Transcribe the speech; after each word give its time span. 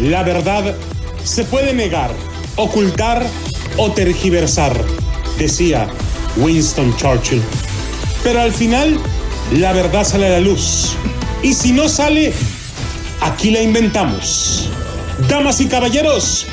La 0.00 0.22
verdad 0.22 0.74
se 1.22 1.44
puede 1.44 1.74
negar, 1.74 2.10
ocultar 2.56 3.22
o 3.76 3.90
tergiversar, 3.92 4.72
decía 5.36 5.88
Winston 6.38 6.96
Churchill. 6.96 7.42
Pero 8.22 8.40
al 8.40 8.50
final, 8.50 8.98
la 9.52 9.74
verdad 9.74 10.04
sale 10.04 10.28
a 10.28 10.30
la 10.30 10.40
luz. 10.40 10.96
Y 11.42 11.52
si 11.52 11.72
no 11.72 11.86
sale, 11.86 12.32
aquí 13.20 13.50
la 13.50 13.60
inventamos. 13.60 14.70
Damas 15.28 15.60
y 15.60 15.68
caballeros, 15.68 16.46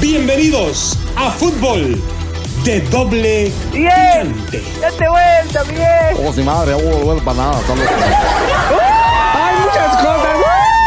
bienvenidos 0.00 0.98
a 1.16 1.30
Fútbol 1.30 2.02
de 2.64 2.80
Doble 2.80 3.52
Bien, 3.70 4.34
date 4.80 5.08
vuelta, 5.10 5.62
bien. 5.64 6.26
Oh, 6.26 6.32
si 6.32 6.42
madre, 6.42 6.72
no 6.72 7.16
para 7.22 7.36
nada. 7.36 7.58
Hay 9.34 9.56
muchas 9.60 9.96
cosas. 9.96 10.36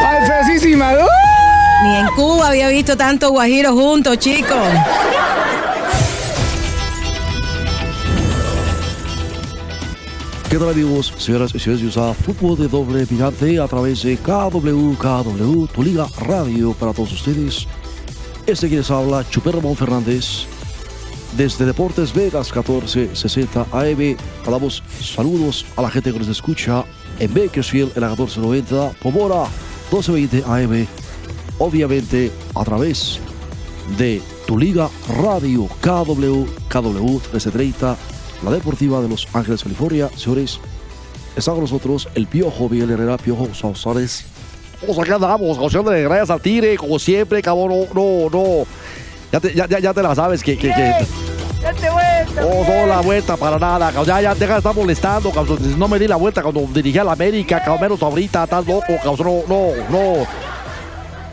Ay. 0.04 1.27
Ni 1.84 1.96
en 1.96 2.08
Cuba 2.16 2.48
había 2.48 2.70
visto 2.70 2.98
tantos 2.98 3.30
guajiros 3.30 3.74
juntos, 3.74 4.18
chicos. 4.18 4.58
¿Qué 10.50 10.58
tal 10.58 10.70
amigos, 10.70 11.14
señoras 11.18 11.54
y 11.54 11.60
señores? 11.60 11.84
Usa 11.84 12.14
fútbol 12.14 12.58
de 12.58 12.68
doble 12.68 13.06
picante 13.06 13.60
a 13.60 13.68
través 13.68 14.02
de 14.02 14.18
KW, 14.18 14.94
KW, 14.98 15.68
tu 15.68 15.84
liga 15.84 16.08
radio 16.22 16.74
para 16.74 16.94
todos 16.94 17.12
ustedes. 17.12 17.68
Este 18.48 18.70
que 18.70 18.78
les 18.78 18.90
habla, 18.90 19.24
Chuper 19.30 19.56
Ramón 19.56 19.76
Fernández. 19.76 20.46
Desde 21.36 21.66
Deportes 21.66 22.14
Vegas 22.14 22.48
1460 22.56 23.68
AM, 23.72 24.18
damos 24.50 24.82
saludos 25.00 25.66
a 25.76 25.82
la 25.84 25.92
gente 25.92 26.12
que 26.12 26.20
nos 26.20 26.30
escucha 26.30 26.86
en 27.20 27.32
Bakersfield 27.34 27.92
en 27.96 28.02
la 28.02 28.08
1490, 28.08 28.94
Pomora 29.00 29.44
1220 29.92 30.44
AM, 30.48 30.88
obviamente 31.60 32.32
a 32.56 32.64
través 32.64 33.20
de 33.98 34.22
tu 34.46 34.58
liga 34.58 34.90
radio 35.22 35.68
KW, 35.82 36.46
KW 36.70 37.10
1330, 37.10 37.96
la 38.44 38.52
deportiva 38.52 39.02
de 39.02 39.10
Los 39.10 39.28
Ángeles, 39.34 39.64
California. 39.64 40.10
Señores, 40.16 40.60
está 41.36 41.52
con 41.52 41.62
nosotros 41.62 42.08
el 42.16 42.28
Piojo 42.28 42.70
Miguel 42.70 42.92
Herrera, 42.92 43.18
Piojo 43.18 43.54
Sausares. 43.54 44.26
Vamos 44.82 45.00
acá 45.00 45.16
andamos, 45.16 45.74
de 45.74 46.04
gracias 46.04 46.30
al 46.30 46.42
Tigre, 46.42 46.78
como 46.78 47.00
siempre, 47.00 47.42
cabrón, 47.42 47.70
no, 47.70 47.86
no, 47.94 48.30
no. 48.30 48.66
Ya 49.32 49.40
te, 49.40 49.54
ya, 49.54 49.68
ya, 49.68 49.80
ya 49.80 49.94
te 49.94 50.04
la 50.04 50.16
sabes 50.16 50.44
que, 50.44 50.58
que, 50.58 50.68
que 50.70 50.94
Date 51.62 51.90
vuelta. 51.90 52.42
no 52.42 52.50
bien. 52.50 52.66
solo 52.66 52.88
la 52.88 53.02
vuelta 53.02 53.36
para 53.36 53.58
nada. 53.58 53.92
Ya, 54.06 54.22
ya, 54.22 54.36
deja 54.36 54.54
de 54.54 54.58
estar 54.60 54.76
molestando, 54.76 55.32
cabrón. 55.32 55.58
No 55.78 55.88
me 55.88 55.98
di 55.98 56.08
la 56.08 56.16
vuelta 56.16 56.44
cuando 56.44 56.62
dirigí 56.74 56.98
a 57.00 57.04
la 57.04 57.14
América, 57.14 57.60
cabrón. 57.60 57.82
Menos 57.82 58.04
ahorita, 58.04 58.44
estás 58.44 58.66
loco, 58.66 58.94
cabrón. 59.04 59.42
No, 59.48 59.72
no, 59.90 59.90
no. 59.90 60.28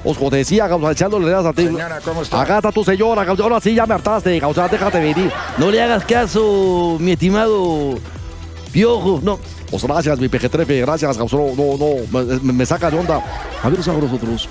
Os 0.04 0.18
como 0.18 0.30
te 0.30 0.36
decía, 0.36 0.68
cabrón, 0.68 0.92
echándole 0.92 1.26
gracias 1.28 1.50
a 1.50 1.52
ti. 1.54 1.64
Señora, 1.64 1.98
¿cómo 2.04 2.22
está? 2.22 2.42
Está 2.42 2.70
tu 2.70 2.84
señora. 2.84 3.22
Ahora 3.26 3.60
sí 3.60 3.74
ya 3.74 3.86
me 3.86 3.94
hartaste, 3.94 4.38
cabrón. 4.38 4.68
Déjate 4.70 4.98
venir. 5.00 5.32
No 5.56 5.70
le 5.70 5.82
hagas 5.82 6.04
caso, 6.04 6.98
mi 7.00 7.12
estimado 7.12 7.94
Piojo. 8.70 9.20
No, 9.22 9.38
Pues 9.70 9.82
gracias, 9.84 10.18
mi 10.18 10.28
pejetrefe. 10.28 10.80
Gracias, 10.82 11.16
cabrón. 11.16 11.52
No, 11.56 11.76
no, 11.78 12.40
me, 12.42 12.52
me 12.52 12.66
saca 12.66 12.90
de 12.90 12.98
onda. 12.98 13.22
A 13.62 13.68
ver, 13.70 13.80
estamos 13.80 14.02
nosotros. 14.04 14.48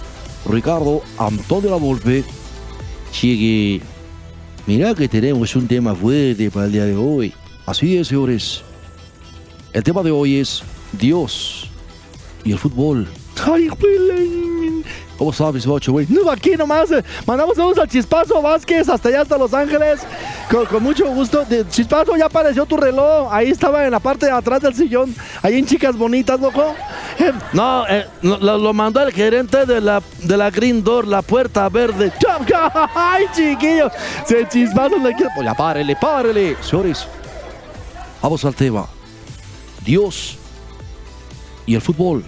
Ricardo 0.49 1.01
Antonio 1.19 1.69
La 1.69 1.77
Volpe. 1.77 2.23
cheque. 3.11 3.81
Mirá 4.65 4.95
que 4.95 5.07
tenemos 5.07 5.55
un 5.55 5.67
tema 5.67 5.93
fuerte 5.93 6.49
para 6.49 6.65
el 6.65 6.71
día 6.71 6.85
de 6.85 6.95
hoy. 6.95 7.33
Así 7.65 7.97
es, 7.97 8.07
señores. 8.07 8.63
El 9.71 9.83
tema 9.83 10.01
de 10.03 10.11
hoy 10.11 10.37
es 10.39 10.63
Dios 10.93 11.69
y 12.43 12.53
el 12.53 12.57
fútbol. 12.59 13.07
Ay, 13.45 13.67
güey. 13.67 14.52
¿Cómo 15.17 15.31
sabes, 15.31 15.65
ocho, 15.67 15.91
güey? 15.91 16.07
No, 16.09 16.29
aquí 16.29 16.51
nomás. 16.57 16.91
eh, 16.91 17.03
Mandamos 17.25 17.55
saludos 17.55 17.77
al 17.77 17.87
Chispazo 17.87 18.41
Vázquez 18.41 18.89
hasta 18.89 19.09
allá, 19.09 19.21
hasta 19.21 19.37
Los 19.37 19.53
Ángeles. 19.53 20.01
Con, 20.49 20.81
mucho 20.83 21.05
gusto. 21.13 21.45
Chispazo, 21.69 22.15
ya 22.17 22.25
apareció 22.25 22.65
tu 22.65 22.77
reloj. 22.77 23.27
Ahí 23.31 23.49
estaba 23.49 23.85
en 23.85 23.91
la 23.91 23.99
parte 23.99 24.25
de 24.25 24.31
atrás 24.31 24.61
del 24.61 24.73
sillón. 24.73 25.15
Ahí 25.43 25.59
en 25.59 25.65
Chicas 25.67 25.95
Bonitas, 25.95 26.39
loco. 26.39 26.73
Eh, 27.19 27.31
No, 27.53 27.85
eh, 27.87 28.07
lo, 28.23 28.73
mandó 28.73 29.01
el 29.01 29.13
gerente 29.13 29.65
de 29.67 29.79
la, 29.79 30.01
de 30.23 30.35
la 30.35 30.49
Green 30.49 30.83
Door, 30.83 31.07
la 31.07 31.21
puerta 31.21 31.69
verde. 31.69 32.11
Ay, 32.95 33.25
chiquillo. 33.35 33.91
Se 34.25 34.47
Chispazo 34.47 34.97
le 34.97 35.13
quiere. 35.13 35.31
Pues 35.35 35.47
párele, 35.55 35.95
párele. 35.95 36.57
Señores, 36.61 37.07
vamos 38.21 38.43
al 38.43 38.55
tema. 38.55 38.87
Dios 39.85 40.37
y 41.67 41.75
el 41.75 41.81
fútbol. 41.81 42.25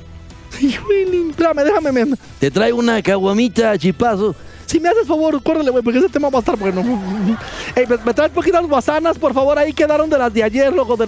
Espérame, 0.62 1.64
déjame. 1.64 1.92
me- 2.06 2.16
Te 2.40 2.50
traigo 2.52 2.80
una 2.80 3.02
caguamita, 3.02 3.78
chipazo. 3.78 4.36
Si 4.66 4.80
me 4.80 4.90
haces 4.90 5.08
favor, 5.08 5.42
córrele, 5.44 5.70
güey, 5.70 5.84
porque 5.84 6.00
ese 6.00 6.10
tema 6.10 6.30
va 6.30 6.40
a 6.40 6.42
estar 6.42 6.58
bueno. 6.58 6.82
Ey, 7.76 7.86
me, 7.88 7.98
me 7.98 8.14
traes 8.14 8.32
poquitas 8.32 8.66
guasanas, 8.66 9.18
por 9.18 9.34
favor. 9.34 9.58
Ahí 9.60 9.74
quedaron 9.74 10.10
de 10.10 10.18
las 10.18 10.34
de 10.34 10.44
ayer, 10.44 10.74
loco. 10.74 10.98
De... 10.98 11.08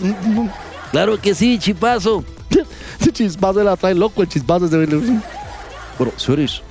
Claro 0.91 1.19
que 1.19 1.33
sí, 1.33 1.57
chipazo. 1.59 2.23
Ese 2.99 3.11
chispazo 3.11 3.63
la 3.63 3.75
trae 3.75 3.95
loco, 3.95 4.21
el 4.21 4.29
chispazo. 4.29 4.65
ese 4.67 4.85
güey. 4.85 5.19
Bueno, 5.97 6.13
señores, 6.17 6.61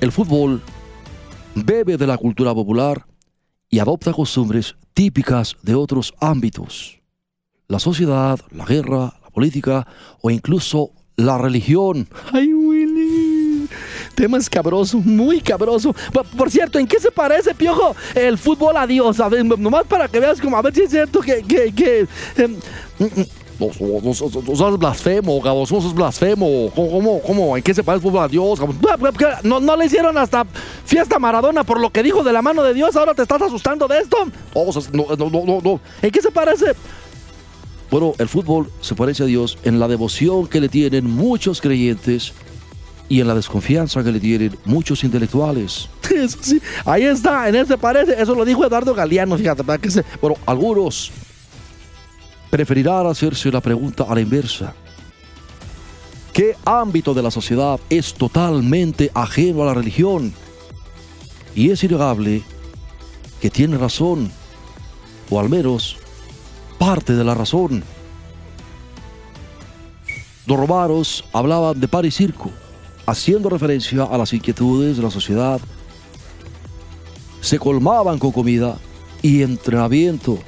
el 0.00 0.12
fútbol 0.12 0.62
bebe 1.54 1.96
de 1.96 2.06
la 2.06 2.18
cultura 2.18 2.52
popular 2.52 3.06
y 3.70 3.78
adopta 3.78 4.12
costumbres 4.12 4.76
típicas 4.92 5.56
de 5.62 5.74
otros 5.74 6.14
ámbitos. 6.20 7.00
La 7.68 7.78
sociedad, 7.78 8.38
la 8.50 8.64
guerra, 8.66 9.14
la 9.22 9.30
política 9.32 9.86
o 10.20 10.30
incluso 10.30 10.90
la 11.16 11.38
religión. 11.38 12.08
Ay, 12.32 12.52
Willy. 12.52 13.68
Tema 14.14 14.38
escabroso, 14.38 14.98
muy 14.98 15.40
cabroso. 15.40 15.94
Por, 16.12 16.24
por 16.26 16.50
cierto, 16.50 16.78
¿en 16.78 16.86
qué 16.86 16.98
se 17.00 17.10
parece, 17.10 17.54
Piojo, 17.54 17.96
el 18.14 18.38
fútbol 18.38 18.76
a 18.76 18.86
Dios? 18.86 19.20
A 19.20 19.28
ver, 19.28 19.44
nomás 19.44 19.84
para 19.86 20.08
que 20.08 20.20
veas 20.20 20.40
como, 20.40 20.56
a 20.56 20.62
ver 20.62 20.74
si 20.74 20.82
es 20.82 20.90
cierto 20.90 21.20
que... 21.20 21.42
que, 21.42 21.72
que 21.72 22.06
em, 22.36 22.56
mm, 22.98 23.04
mm, 23.04 23.26
No, 23.60 23.68
no, 23.78 23.86
no, 23.86 24.00
no, 24.00 24.42
no 24.42 24.56
seas 24.56 24.78
blasfemo, 24.78 25.40
no 25.44 25.66
seas 25.66 25.94
blasfemo. 25.94 26.70
¿Cómo, 26.74 27.20
cómo? 27.22 27.56
¿En 27.56 27.62
qué 27.62 27.72
se 27.72 27.84
parece 27.84 28.06
el 28.06 28.10
fútbol 28.10 28.24
a 28.24 28.28
Dios, 28.28 28.58
no, 29.44 29.60
no 29.60 29.76
le 29.76 29.86
hicieron 29.86 30.18
hasta 30.18 30.44
fiesta 30.84 31.20
Maradona 31.20 31.62
por 31.62 31.80
lo 31.80 31.90
que 31.90 32.02
dijo 32.02 32.24
de 32.24 32.32
la 32.32 32.42
mano 32.42 32.62
de 32.64 32.74
Dios. 32.74 32.96
¿Ahora 32.96 33.14
te 33.14 33.22
estás 33.22 33.40
asustando 33.40 33.86
de 33.86 33.98
esto? 33.98 34.16
No, 34.54 34.64
no, 34.92 35.16
no, 35.16 35.30
no, 35.30 35.44
no, 35.44 35.60
no. 35.62 35.80
¿En 36.02 36.10
qué 36.10 36.20
se 36.20 36.32
parece? 36.32 36.74
Bueno, 37.90 38.14
el 38.18 38.28
fútbol 38.28 38.70
se 38.80 38.94
parece 38.94 39.22
a 39.22 39.26
Dios 39.26 39.58
en 39.64 39.78
la 39.78 39.88
devoción 39.88 40.46
que 40.46 40.60
le 40.60 40.68
tienen 40.68 41.08
muchos 41.08 41.60
creyentes 41.60 42.32
y 43.08 43.20
en 43.20 43.28
la 43.28 43.34
desconfianza 43.34 44.02
que 44.02 44.12
le 44.12 44.20
tienen 44.20 44.56
muchos 44.64 45.04
intelectuales. 45.04 45.88
Eso 46.14 46.38
sí, 46.40 46.60
ahí 46.84 47.04
está, 47.04 47.48
en 47.48 47.56
ese 47.56 47.76
parece. 47.76 48.20
Eso 48.20 48.34
lo 48.34 48.44
dijo 48.44 48.64
Eduardo 48.64 48.94
Galeano, 48.94 49.36
fíjate, 49.36 49.62
que 49.78 49.90
se... 49.90 50.04
Bueno, 50.20 50.36
algunos 50.46 51.10
preferirán 52.50 53.06
hacerse 53.06 53.50
la 53.50 53.60
pregunta 53.60 54.04
a 54.08 54.14
la 54.14 54.20
inversa. 54.20 54.74
¿Qué 56.32 56.56
ámbito 56.64 57.14
de 57.14 57.22
la 57.22 57.30
sociedad 57.30 57.78
es 57.88 58.14
totalmente 58.14 59.10
ajeno 59.14 59.62
a 59.62 59.66
la 59.66 59.74
religión? 59.74 60.32
Y 61.54 61.70
es 61.70 61.84
innegable 61.84 62.42
que 63.40 63.50
tiene 63.50 63.76
razón, 63.76 64.32
o 65.30 65.38
al 65.38 65.48
menos 65.48 65.96
parte 66.84 67.14
de 67.14 67.24
la 67.24 67.34
razón. 67.34 67.82
Los 70.46 70.58
romanos 70.58 71.24
hablaban 71.32 71.80
de 71.80 71.88
par 71.88 72.04
y 72.04 72.10
circo, 72.10 72.50
haciendo 73.06 73.48
referencia 73.48 74.02
a 74.04 74.18
las 74.18 74.34
inquietudes 74.34 74.98
de 74.98 75.02
la 75.02 75.10
sociedad. 75.10 75.58
Se 77.40 77.58
colmaban 77.58 78.18
con 78.18 78.32
comida 78.32 78.76
y 79.22 79.40
entrenamiento. 79.42 80.38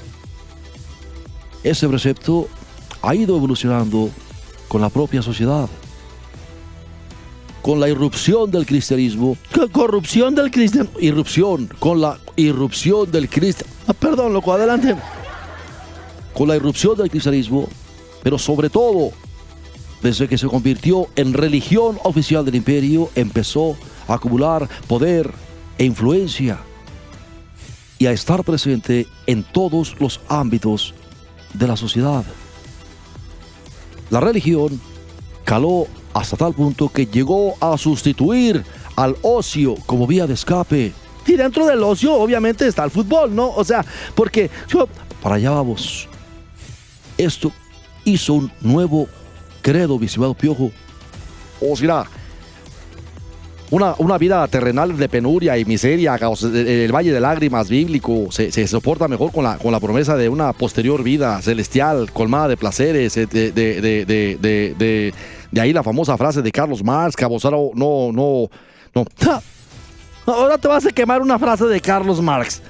Ese 1.63 1.89
precepto 1.89 2.49
ha 3.01 3.15
ido 3.15 3.35
evolucionando 3.37 4.11
con 4.69 4.83
la 4.83 4.91
propia 4.91 5.23
sociedad. 5.23 5.69
Con 7.63 7.81
la 7.81 7.89
irrupción 7.89 8.51
del 8.51 8.67
cristianismo, 8.67 9.39
Co- 9.55 9.69
Corrupción 9.73 10.35
del 10.35 10.51
cristiano. 10.51 10.91
irrupción, 11.01 11.69
con 11.79 12.01
la 12.03 12.19
irrupción 12.37 13.11
del 13.11 13.29
cristianismo, 13.31 13.75
Ah, 13.89 13.93
perdón, 13.95 14.33
loco, 14.35 14.53
adelante. 14.53 14.95
Con 16.37 16.49
la 16.49 16.57
irrupción 16.57 16.99
del 16.99 17.11
cristianismo, 17.11 17.67
pero 18.23 18.39
sobre 18.39 18.69
todo 18.69 19.11
desde 20.03 20.29
que 20.29 20.37
se 20.37 20.47
convirtió 20.47 21.09
en 21.17 21.33
religión 21.33 21.99
oficial 22.05 22.45
del 22.45 22.57
imperio, 22.57 23.09
empezó 23.15 23.75
a 24.07 24.15
acumular 24.15 24.69
poder 24.87 25.33
e 25.79 25.85
influencia 25.85 26.59
y 27.99 28.05
a 28.05 28.13
estar 28.13 28.45
presente 28.45 29.07
en 29.27 29.43
todos 29.43 29.97
los 29.99 30.21
ámbitos 30.29 30.93
de 31.55 31.67
la 31.67 31.77
sociedad. 31.77 32.23
La 34.11 34.21
religión 34.21 34.79
caló 35.45 35.87
hasta 36.13 36.37
tal 36.37 36.53
punto 36.53 36.91
que 36.91 37.07
llegó 37.07 37.55
a 37.61 37.79
sustituir 37.79 38.63
al 38.95 39.17
ocio 39.23 39.75
como 39.87 40.07
vía 40.07 40.27
de 40.27 40.35
escape. 40.35 40.93
Y 41.27 41.33
dentro 41.33 41.67
del 41.67 41.83
ocio, 41.83 42.15
obviamente, 42.15 42.67
está 42.69 42.85
el 42.85 42.91
fútbol, 42.91 43.35
¿no? 43.35 43.49
O 43.49 43.65
sea, 43.65 43.85
porque 44.15 44.51
yo, 44.69 44.87
Para 45.23 45.37
allá 45.37 45.51
vamos. 45.51 46.09
Esto 47.19 47.53
hizo 48.05 48.35
un 48.35 48.53
nuevo 48.61 49.09
credo, 49.63 49.99
mi 49.99 50.07
Piojo. 50.39 50.71
O 51.61 51.77
sea, 51.77 52.05
una, 53.71 53.95
una 53.99 54.19
vida 54.19 54.47
terrenal 54.47 54.97
de 54.97 55.09
penuria 55.09 55.59
y 55.59 55.65
miseria, 55.65 56.17
el 56.17 56.93
valle 56.93 57.13
de 57.13 57.21
lágrimas 57.21 57.69
bíblico, 57.69 58.29
se, 58.31 58.67
soporta 58.69 59.09
mejor 59.09 59.33
con 59.33 59.45
la, 59.45 59.59
con 59.59 59.73
la 59.73 59.81
promesa 59.81 60.17
de 60.17 60.29
una 60.29 60.53
posterior 60.53 61.03
vida 61.03 61.41
celestial, 61.43 62.13
colmada 62.13 62.49
de 62.49 62.57
placeres, 62.57 63.15
de, 63.15 63.27
de, 63.27 63.53
de, 63.53 64.05
de, 64.39 65.15
de 65.51 65.61
ahí 65.61 65.73
la 65.73 65.83
famosa 65.83 66.17
frase 66.17 66.43
de 66.43 66.53
Carlos 66.53 66.85
Marx, 66.85 67.17
no, 67.21 67.71
no, 67.75 68.13
no, 68.13 68.51
no. 68.95 69.05
Ahora 70.27 70.59
te 70.59 70.69
vas 70.69 70.87
a 70.87 70.91
quemar 70.91 71.23
una 71.23 71.39
frase 71.39 71.65
de 71.67 71.81
Carlos 71.81 72.21
Marx. 72.21 72.63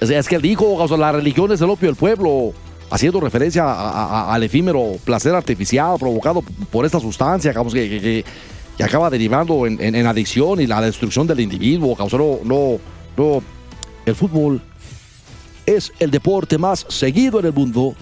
Es, 0.00 0.28
que 0.28 0.36
él 0.36 0.42
dijo, 0.42 0.86
la 0.96 1.12
religión 1.12 1.52
es 1.52 1.60
el 1.60 1.70
opio 1.70 1.88
del 1.88 1.96
pueblo 1.96 2.52
haciendo 2.92 3.20
referencia 3.20 4.30
al 4.30 4.42
efímero 4.42 4.96
placer 5.02 5.34
artificial 5.34 5.96
provocado 5.98 6.42
por 6.70 6.84
esta 6.84 7.00
sustancia 7.00 7.54
que, 7.54 8.24
acaba 8.82 9.08
derivando 9.08 9.66
en, 9.66 10.06
adicción 10.06 10.60
y 10.60 10.66
la 10.66 10.80
destrucción 10.82 11.26
del 11.26 11.40
individuo. 11.40 11.96
No, 12.44 12.78
no, 13.16 13.42
el 14.04 14.14
fútbol 14.14 14.60
es 15.64 15.90
el 16.00 16.10
deporte 16.10 16.58
más 16.58 16.84
seguido 16.88 17.40
en 17.40 17.46
el 17.46 17.52
mundo 17.54 17.94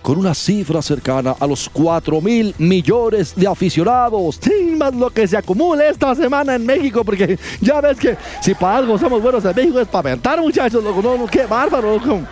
con 0.00 0.18
una 0.18 0.34
cifra 0.34 0.82
cercana 0.82 1.36
a 1.38 1.46
los 1.46 1.68
4 1.68 2.20
mil 2.20 2.52
millones 2.58 3.34
de 3.36 3.46
aficionados. 3.46 4.40
Sí, 4.42 4.74
más 4.76 4.92
lo 4.92 5.10
que 5.10 5.28
se 5.28 5.36
acumula 5.36 5.86
esta 5.86 6.16
semana 6.16 6.56
en 6.56 6.66
México, 6.66 7.04
porque 7.04 7.38
ya 7.60 7.80
ves 7.80 7.96
que 7.96 8.16
si 8.40 8.54
para 8.54 8.78
algo 8.78 8.98
somos 8.98 9.22
buenos 9.22 9.44
en 9.44 9.54
México 9.54 9.78
es 9.78 9.86
para 9.86 10.08
aventar, 10.08 10.40
muchachos, 10.40 10.82
loco. 10.82 11.00
No, 11.00 11.16
no, 11.16 11.26
qué 11.28 11.46
bárbaro, 11.46 11.96
loco. 11.96 12.22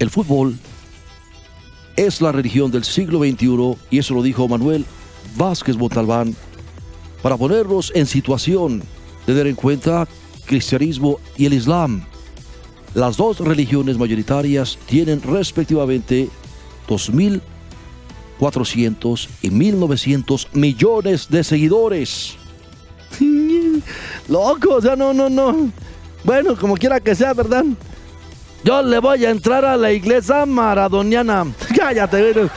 El 0.00 0.10
fútbol 0.10 0.58
es 1.94 2.20
la 2.22 2.32
religión 2.32 2.70
del 2.70 2.84
siglo 2.84 3.18
XXI 3.18 3.76
y 3.90 3.98
eso 3.98 4.14
lo 4.14 4.22
dijo 4.22 4.48
Manuel 4.48 4.86
Vázquez 5.36 5.76
Montalbán 5.76 6.34
para 7.22 7.36
ponernos 7.36 7.92
en 7.94 8.06
situación 8.06 8.78
de 8.78 8.86
tener 9.26 9.46
en 9.46 9.56
cuenta 9.56 10.08
cristianismo 10.46 11.20
y 11.36 11.44
el 11.44 11.52
islam. 11.52 12.02
Las 12.94 13.18
dos 13.18 13.40
religiones 13.40 13.98
mayoritarias 13.98 14.78
tienen 14.86 15.20
respectivamente 15.20 16.30
2.400 16.88 19.28
y 19.42 19.50
1.900 19.50 20.46
millones 20.54 21.28
de 21.28 21.44
seguidores. 21.44 22.36
Loco, 24.28 24.76
o 24.76 24.80
sea, 24.80 24.96
no, 24.96 25.12
no, 25.12 25.28
no. 25.28 25.70
Bueno, 26.24 26.56
como 26.56 26.74
quiera 26.74 27.00
que 27.00 27.14
sea, 27.14 27.34
¿verdad? 27.34 27.66
Yo 28.62 28.82
le 28.82 28.98
voy 28.98 29.24
a 29.24 29.30
entrar 29.30 29.64
a 29.64 29.76
la 29.76 29.90
iglesia 29.90 30.44
maradoniana. 30.44 31.46
Cállate, 31.76 32.48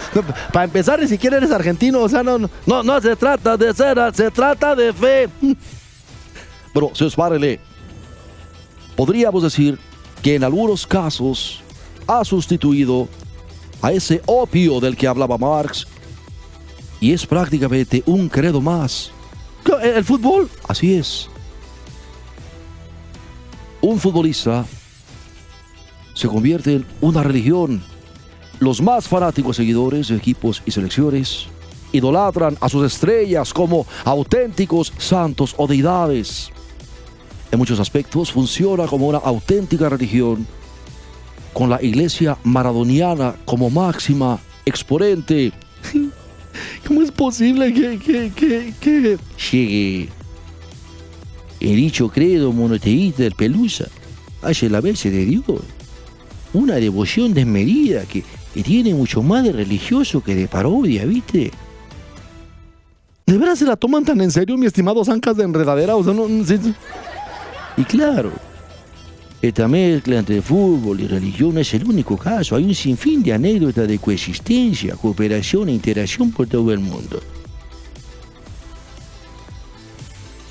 para 0.52 0.66
empezar, 0.66 1.00
ni 1.00 1.08
siquiera 1.08 1.38
eres 1.38 1.52
argentino, 1.52 2.02
o 2.02 2.10
sea, 2.10 2.24
no, 2.24 2.38
no, 2.38 2.84
no 2.84 3.02
se 3.02 3.16
trata 3.16 3.56
de 3.56 3.74
ser, 3.74 3.98
se 4.14 4.30
trata 4.30 4.76
de 4.76 4.92
fe. 4.92 5.30
Señor 6.94 7.16
párele. 7.16 7.60
Podríamos 8.96 9.44
decir 9.44 9.80
que 10.22 10.36
en 10.36 10.44
algunos 10.44 10.86
casos 10.86 11.62
ha 12.06 12.24
sustituido 12.26 13.08
a 13.82 13.92
ese 13.92 14.22
opio 14.26 14.80
del 14.80 14.96
que 14.96 15.08
hablaba 15.08 15.38
Marx 15.38 15.88
y 17.00 17.14
es 17.14 17.26
prácticamente 17.26 18.04
un 18.06 18.30
credo 18.30 18.62
más. 18.62 19.12
¿El 19.82 20.04
fútbol? 20.04 20.50
Así 20.68 20.96
es. 20.96 21.30
Un 23.82 24.00
futbolista 24.00 24.66
se 26.14 26.28
convierte 26.28 26.76
en 26.76 26.86
una 27.02 27.24
religión. 27.24 27.82
Los 28.60 28.82
más 28.82 29.08
fanáticos 29.08 29.58
seguidores 29.58 30.08
de 30.08 30.16
equipos 30.16 30.62
y 30.66 30.72
selecciones 30.72 31.48
idolatran 31.92 32.58
a 32.60 32.70
sus 32.70 32.86
estrellas 32.86 33.54
como 33.54 33.86
auténticos 34.04 34.94
santos 34.98 35.54
o 35.58 35.68
deidades. 35.68 36.50
En 37.52 37.60
muchos 37.60 37.80
aspectos 37.80 38.32
funciona 38.32 38.88
como 38.88 39.08
una 39.08 39.20
auténtica 39.20 39.90
religión, 39.90 40.48
con 41.54 41.70
la 41.70 41.82
iglesia 41.84 42.38
maradoniana 42.44 43.36
como 43.46 43.70
máxima 43.70 44.40
exponente. 44.66 45.52
¿Cómo 46.88 47.02
es 47.02 47.12
posible 47.12 47.74
que, 47.74 48.00
que, 48.00 48.32
que, 48.32 48.74
que... 48.80 49.18
llegue 49.52 50.10
el 51.60 51.76
dicho 51.76 52.10
credo 52.10 52.52
monoteísta 52.52 53.24
del 53.24 53.34
Pelusa? 53.34 53.88
Hace 54.42 54.70
la 54.70 54.82
vez 54.82 55.04
de 55.04 55.26
Dios 55.26 55.44
una 56.54 56.76
devoción 56.76 57.34
desmedida 57.34 58.04
que, 58.06 58.24
tiene 58.64 58.94
mucho 58.94 59.24
más 59.24 59.44
de 59.44 59.52
religioso 59.52 60.24
que 60.24 60.36
de 60.36 60.48
parodia, 60.48 61.06
¿viste? 61.06 61.50
¿De 63.26 63.38
veras 63.38 63.58
se 63.58 63.66
la 63.66 63.76
toman 63.76 64.06
tan 64.06 64.22
en 64.22 64.30
serio, 64.30 64.58
mi 64.58 64.68
estimado 64.68 65.04
Zancas 65.04 65.36
de 65.38 65.44
enredadera? 65.44 65.94
No, 65.94 66.28
Y 67.76 67.84
claro, 67.86 68.32
esta 69.42 69.68
mezcla 69.68 70.20
entre 70.20 70.42
fútbol 70.42 71.02
y 71.02 71.08
religión 71.08 71.58
es 71.58 71.74
el 71.74 71.84
único 71.84 72.16
caso. 72.16 72.56
Hay 72.56 72.64
un 72.64 72.76
sinfín 72.76 73.24
de 73.24 73.34
anécdotas 73.34 73.88
de 73.88 73.98
coexistencia, 73.98 74.96
cooperación 74.96 75.70
e 75.70 75.74
interacción 75.74 76.32
por 76.32 76.48
todo 76.48 76.72
el 76.72 76.80
mundo. 76.80 77.20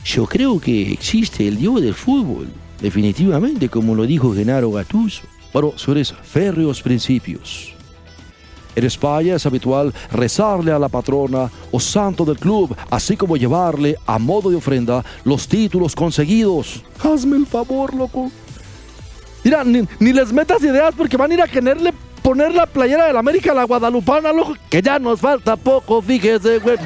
Yo 0.05 0.27
creo 0.27 0.61
que 0.61 0.93
existe 0.93 1.47
el 1.47 1.57
dios 1.57 1.81
del 1.81 1.95
fútbol, 1.95 2.49
definitivamente, 2.81 3.69
como 3.69 3.95
lo 3.95 4.05
dijo 4.05 4.35
Genaro 4.35 4.73
Gatuso. 4.73 5.23
Bueno, 5.53 5.75
señores, 5.77 6.15
férreos 6.23 6.81
principios. 6.81 7.75
En 8.75 8.85
España 8.85 9.35
es 9.35 9.45
habitual 9.45 9.93
rezarle 10.11 10.73
a 10.73 10.79
la 10.79 10.89
patrona 10.89 11.51
o 11.71 11.79
santo 11.79 12.25
del 12.25 12.39
club, 12.39 12.75
así 12.91 13.17
como 13.17 13.37
llevarle 13.37 13.97
a 14.07 14.19
modo 14.19 14.49
de 14.49 14.57
ofrenda 14.57 15.05
los 15.25 15.47
títulos 15.47 15.95
conseguidos. 15.95 16.83
Hazme 17.03 17.37
el 17.37 17.47
favor, 17.47 17.95
loco. 17.95 18.31
Mira, 19.45 19.63
ni, 19.65 20.13
les 20.13 20.33
metas 20.33 20.63
ideas 20.63 20.95
porque 20.97 21.17
van 21.17 21.33
a 21.33 21.35
ir 21.35 21.43
a 21.43 21.49
quererle 21.49 21.93
poner 22.23 22.55
la 22.55 22.65
playera 22.65 23.07
del 23.07 23.17
América 23.17 23.51
a 23.51 23.55
la 23.57 23.65
Guadalupana, 23.65 24.33
loco. 24.33 24.57
Que 24.71 24.81
ya 24.81 24.99
nos 24.99 25.21
falta 25.21 25.57
poco, 25.57 26.01
fíjese, 26.01 26.59
güey. 26.61 26.79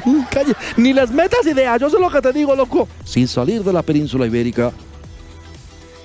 Ni 0.75 0.91
les 0.91 1.11
metas 1.11 1.45
ideas, 1.45 1.79
yo 1.79 1.89
sé 1.89 1.99
lo 1.99 2.09
que 2.09 2.19
te 2.19 2.33
digo, 2.33 2.53
loco. 2.55 2.87
Sin 3.05 3.27
salir 3.27 3.63
de 3.63 3.71
la 3.71 3.83
península 3.83 4.25
ibérica, 4.25 4.73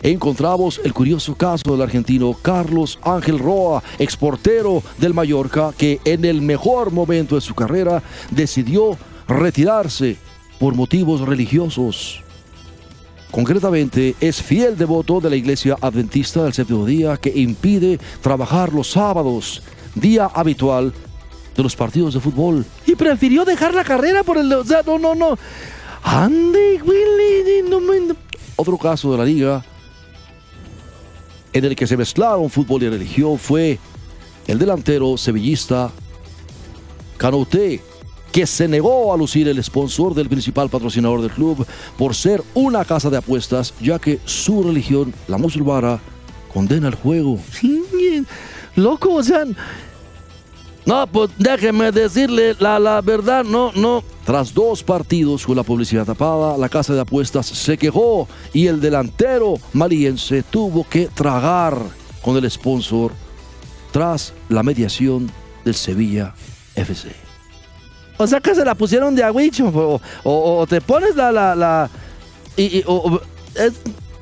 encontramos 0.02 0.81
el 0.84 0.93
curioso 0.93 1.34
caso 1.34 1.70
del 1.70 1.82
argentino 1.82 2.34
Carlos 2.40 2.99
Ángel 3.02 3.38
Roa, 3.38 3.82
exportero 3.99 4.82
del 4.99 5.14
Mallorca, 5.14 5.72
que 5.76 6.00
en 6.04 6.24
el 6.24 6.43
mejor 6.43 6.91
momento 6.91 7.34
de 7.36 7.41
su 7.41 7.55
carrera 7.55 8.03
decidió 8.31 8.96
retirarse 9.29 10.17
por 10.58 10.74
motivos 10.74 11.20
religiosos. 11.20 12.22
Concretamente, 13.31 14.15
es 14.20 14.43
fiel 14.43 14.76
devoto 14.76 15.20
de 15.20 15.31
la 15.31 15.36
iglesia 15.36 15.76
adventista 15.81 16.43
del 16.44 16.53
séptimo 16.53 16.84
día 16.84 17.17
que 17.17 17.32
impide 17.34 17.98
trabajar 18.20 18.74
los 18.74 18.91
sábados, 18.91 19.62
día 19.94 20.26
habitual 20.26 20.93
de 21.56 21.62
los 21.62 21.74
partidos 21.74 22.12
de 22.12 22.20
fútbol. 22.20 22.67
Y 22.86 22.94
prefirió 22.94 23.44
dejar 23.44 23.74
la 23.74 23.84
carrera 23.84 24.22
por 24.22 24.36
el... 24.36 24.53
O 24.53 24.65
sea, 24.65 24.82
no, 24.84 24.98
no, 24.98 25.15
no. 25.15 25.38
Andy 26.03 26.81
Willy, 26.84 27.62
no, 27.69 27.79
Otro 28.56 28.76
caso 28.76 29.12
de 29.12 29.19
la 29.19 29.24
liga 29.24 29.65
en 31.52 31.64
el 31.64 31.76
que 31.76 31.86
se 31.86 31.96
mezclaron 31.96 32.50
fútbol 32.50 32.82
y 32.82 32.88
religión 32.88 33.38
fue 33.38 33.78
el 34.46 34.58
delantero 34.58 35.16
sevillista 35.16 35.90
Canouté, 37.16 37.80
que 38.32 38.46
se 38.46 38.66
negó 38.66 39.12
a 39.12 39.16
lucir 39.16 39.46
el 39.46 39.62
sponsor 39.62 40.14
del 40.14 40.28
principal 40.28 40.70
patrocinador 40.70 41.20
del 41.20 41.30
club 41.30 41.64
por 41.98 42.14
ser 42.14 42.42
una 42.54 42.84
casa 42.84 43.10
de 43.10 43.18
apuestas, 43.18 43.74
ya 43.80 43.98
que 43.98 44.18
su 44.24 44.62
religión, 44.62 45.14
la 45.28 45.38
musulmana, 45.38 46.00
condena 46.52 46.88
el 46.88 46.94
juego. 46.94 47.38
Loco, 48.74 49.14
o 49.14 49.22
sea, 49.22 49.44
no, 50.84 51.06
pues 51.06 51.31
déjeme 51.39 51.93
decirle 51.93 52.56
la, 52.58 52.79
la 52.79 53.01
verdad, 53.01 53.44
no, 53.44 53.70
no. 53.74 54.03
Tras 54.24 54.53
dos 54.53 54.82
partidos 54.82 55.46
con 55.46 55.56
la 55.56 55.62
publicidad 55.62 56.05
tapada, 56.05 56.58
la 56.58 56.69
casa 56.69 56.93
de 56.93 57.01
apuestas 57.01 57.46
se 57.46 57.79
quejó 57.79 58.29
y 58.53 58.67
el 58.67 58.81
delantero 58.81 59.55
maliense 59.72 60.43
tuvo 60.43 60.86
que 60.89 61.06
tragar 61.06 61.77
con 62.20 62.36
el 62.36 62.51
sponsor 62.51 63.12
tras 63.93 64.32
la 64.48 64.62
mediación 64.62 65.31
del 65.65 65.74
Sevilla 65.74 66.34
FC. 66.74 67.10
O 68.19 68.27
sea 68.27 68.41
que 68.41 68.55
se 68.55 68.65
la 68.65 68.74
pusieron 68.74 69.15
de 69.15 69.22
agüicho, 69.22 70.01
o, 70.24 70.67
te 70.69 70.81
pones 70.81 71.15
la... 71.15 71.31
la, 71.31 71.55
la 71.55 71.91
y, 72.56 72.84
es, 73.55 73.72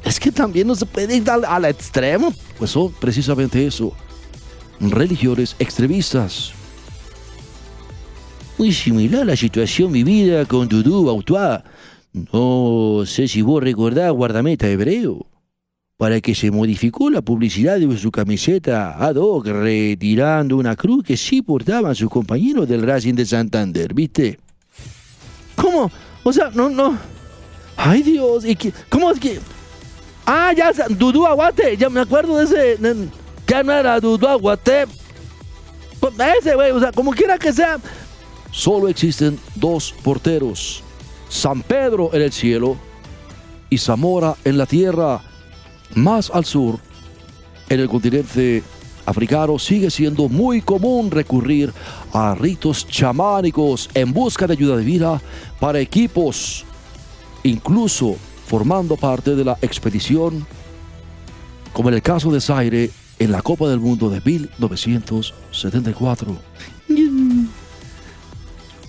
es, 0.04 0.20
que 0.20 0.30
también 0.30 0.66
no 0.66 0.74
se 0.74 0.86
puede 0.86 1.16
ir 1.16 1.28
al, 1.28 1.44
al 1.44 1.64
extremo. 1.64 2.32
Pues 2.58 2.70
son 2.70 2.92
precisamente 2.92 3.66
eso 3.66 3.92
religiones 4.80 5.54
extremistas. 5.58 6.52
Muy 8.58 8.72
similar 8.72 9.24
la 9.26 9.36
situación 9.36 9.92
vivida 9.92 10.44
con 10.44 10.68
Dudu 10.68 11.08
Autá. 11.08 11.64
No 12.32 13.02
sé 13.06 13.28
si 13.28 13.40
vos 13.42 13.62
recordás 13.62 14.10
guardameta 14.12 14.68
hebreo, 14.68 15.26
para 15.96 16.20
que 16.20 16.34
se 16.34 16.50
modificó 16.50 17.08
la 17.08 17.22
publicidad 17.22 17.78
de 17.78 17.96
su 17.96 18.10
camiseta 18.10 18.96
ad 18.98 19.16
hoc, 19.16 19.46
retirando 19.46 20.56
una 20.56 20.74
cruz 20.76 21.04
que 21.04 21.16
sí 21.16 21.40
portaban 21.42 21.94
sus 21.94 22.10
compañeros 22.10 22.68
del 22.68 22.82
Racing 22.82 23.14
de 23.14 23.26
Santander, 23.26 23.94
¿viste? 23.94 24.38
¿Cómo? 25.56 25.90
O 26.24 26.32
sea, 26.32 26.50
no, 26.54 26.68
no. 26.68 26.98
Ay, 27.76 28.02
Dios. 28.02 28.44
¿y 28.44 28.56
qué- 28.56 28.72
¿Cómo 28.90 29.10
es 29.10 29.20
que.? 29.20 29.38
Ah, 30.26 30.52
ya, 30.56 30.72
Dudú 30.90 31.26
Aguate. 31.26 31.76
Ya 31.76 31.88
me 31.88 32.00
acuerdo 32.00 32.36
de 32.38 32.44
ese. 32.44 32.78
Era 33.50 34.00
Dudú 34.00 34.26
Aguate. 34.26 34.86
Pues, 35.98 36.14
Ese, 36.38 36.54
güey. 36.54 36.70
O 36.70 36.80
sea, 36.80 36.92
como 36.92 37.12
quiera 37.12 37.38
que 37.38 37.52
sea. 37.52 37.78
Solo 38.50 38.88
existen 38.88 39.38
dos 39.54 39.94
porteros. 40.02 40.82
San 41.28 41.62
Pedro 41.62 42.10
en 42.12 42.22
el 42.22 42.32
cielo 42.32 42.76
y 43.68 43.78
Zamora 43.78 44.36
en 44.44 44.58
la 44.58 44.66
tierra. 44.66 45.20
Más 45.94 46.30
al 46.30 46.44
sur, 46.44 46.78
en 47.68 47.80
el 47.80 47.88
continente 47.88 48.62
africano, 49.06 49.58
sigue 49.58 49.90
siendo 49.90 50.28
muy 50.28 50.62
común 50.62 51.10
recurrir 51.10 51.72
a 52.12 52.34
ritos 52.36 52.86
chamánicos 52.86 53.90
en 53.94 54.12
busca 54.12 54.46
de 54.46 54.52
ayuda 54.52 54.76
divina 54.76 55.20
para 55.58 55.80
equipos, 55.80 56.64
incluso 57.42 58.14
formando 58.46 58.96
parte 58.96 59.34
de 59.34 59.44
la 59.44 59.58
expedición, 59.62 60.46
como 61.72 61.88
en 61.88 61.96
el 61.96 62.02
caso 62.02 62.30
de 62.30 62.40
Zaire 62.40 62.90
en 63.20 63.30
la 63.30 63.42
Copa 63.42 63.68
del 63.68 63.78
Mundo 63.78 64.10
de 64.10 64.20
1974. 64.24 66.36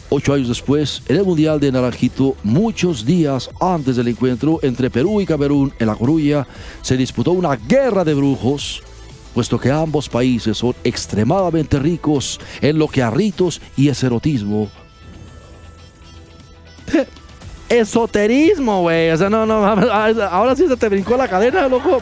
Ocho 0.10 0.34
años 0.34 0.48
después, 0.48 1.04
en 1.08 1.18
el 1.18 1.24
Mundial 1.24 1.60
de 1.60 1.72
Naranjito, 1.72 2.36
muchos 2.44 3.06
días 3.06 3.50
antes 3.60 3.98
del 3.98 4.08
encuentro 4.08 4.60
entre 4.64 4.90
Perú 4.90 5.22
y 5.22 5.26
Camerún 5.26 5.74
en 5.78 5.88
La 5.88 5.96
Coruña, 5.96 6.48
se 6.82 6.98
disputó 6.98 7.34
una 7.34 7.56
guerra 7.56 8.04
de 8.04 8.14
brujos, 8.14 8.82
puesto 9.34 9.60
que 9.60 9.70
ambos 9.70 10.10
países 10.10 10.58
son 10.58 10.74
extremadamente 10.84 11.78
ricos 11.78 12.40
en 12.62 12.80
lo 12.80 12.88
que 12.88 13.04
a 13.04 13.10
ritos 13.10 13.62
y 13.78 13.90
erotismo. 13.90 14.70
Esoterismo, 17.70 18.82
güey. 18.82 19.12
O 19.12 19.18
sea, 19.18 19.30
no, 19.30 19.46
no. 19.46 19.66
Ahora 19.66 20.56
sí 20.56 20.68
se 20.68 20.76
te 20.76 20.90
brincó 20.90 21.16
la 21.16 21.28
cadena, 21.28 21.68
loco. 21.68 22.02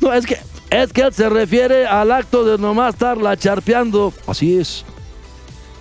No, 0.00 0.12
es 0.12 0.26
que. 0.26 0.38
Es 0.70 0.92
que 0.92 1.00
él 1.00 1.12
se 1.12 1.28
refiere 1.28 1.86
al 1.86 2.12
acto 2.12 2.44
de 2.44 2.58
nomás 2.58 2.94
estarla 2.94 3.36
charpeando. 3.36 4.12
Así 4.26 4.58
es. 4.58 4.84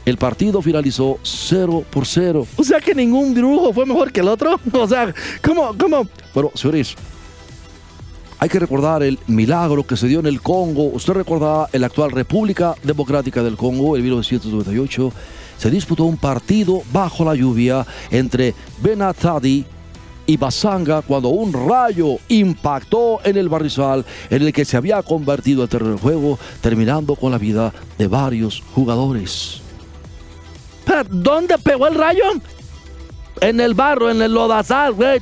El 0.05 0.17
partido 0.17 0.61
finalizó 0.61 1.19
0 1.23 1.83
por 1.89 2.05
0. 2.05 2.47
O 2.55 2.63
sea 2.63 2.79
que 2.79 2.95
ningún 2.95 3.33
brujo 3.33 3.73
fue 3.73 3.85
mejor 3.85 4.11
que 4.11 4.21
el 4.21 4.29
otro. 4.29 4.57
O 4.71 4.87
sea, 4.87 5.13
¿cómo, 5.43 5.75
cómo? 5.77 6.07
Bueno, 6.33 6.51
señores, 6.55 6.95
hay 8.39 8.47
que 8.47 8.59
recordar 8.59 9.03
el 9.03 9.19
milagro 9.27 9.85
que 9.85 9.97
se 9.97 10.07
dio 10.07 10.21
en 10.21 10.27
el 10.27 10.41
Congo. 10.41 10.85
Usted 10.85 11.13
recordará 11.13 11.67
en 11.73 11.81
la 11.81 11.87
actual 11.87 12.11
República 12.11 12.75
Democrática 12.83 13.43
del 13.43 13.57
Congo, 13.57 13.97
en 13.97 14.03
1998, 14.03 15.11
se 15.57 15.71
disputó 15.71 16.05
un 16.05 16.17
partido 16.17 16.83
bajo 16.93 17.25
la 17.25 17.35
lluvia 17.35 17.85
entre 18.11 18.53
Benatadi 18.81 19.65
y 20.27 20.37
Basanga 20.37 21.01
cuando 21.01 21.29
un 21.29 21.53
rayo 21.53 22.17
impactó 22.27 23.19
en 23.23 23.37
el 23.37 23.49
barrizal 23.49 24.05
en 24.29 24.43
el 24.43 24.53
que 24.53 24.65
se 24.65 24.77
había 24.77 25.01
convertido 25.01 25.63
el 25.63 25.69
terreno 25.69 25.91
del 25.91 25.99
juego, 25.99 26.37
terminando 26.61 27.15
con 27.15 27.31
la 27.31 27.37
vida 27.39 27.73
de 27.97 28.07
varios 28.07 28.61
jugadores. 28.75 29.61
¿Dónde 31.09 31.57
pegó 31.57 31.87
el 31.87 31.95
rayo? 31.95 32.23
En 33.41 33.59
el 33.59 33.73
barro, 33.73 34.09
en 34.09 34.21
el 34.21 34.33
lodazal, 34.33 34.93
güey. 34.93 35.21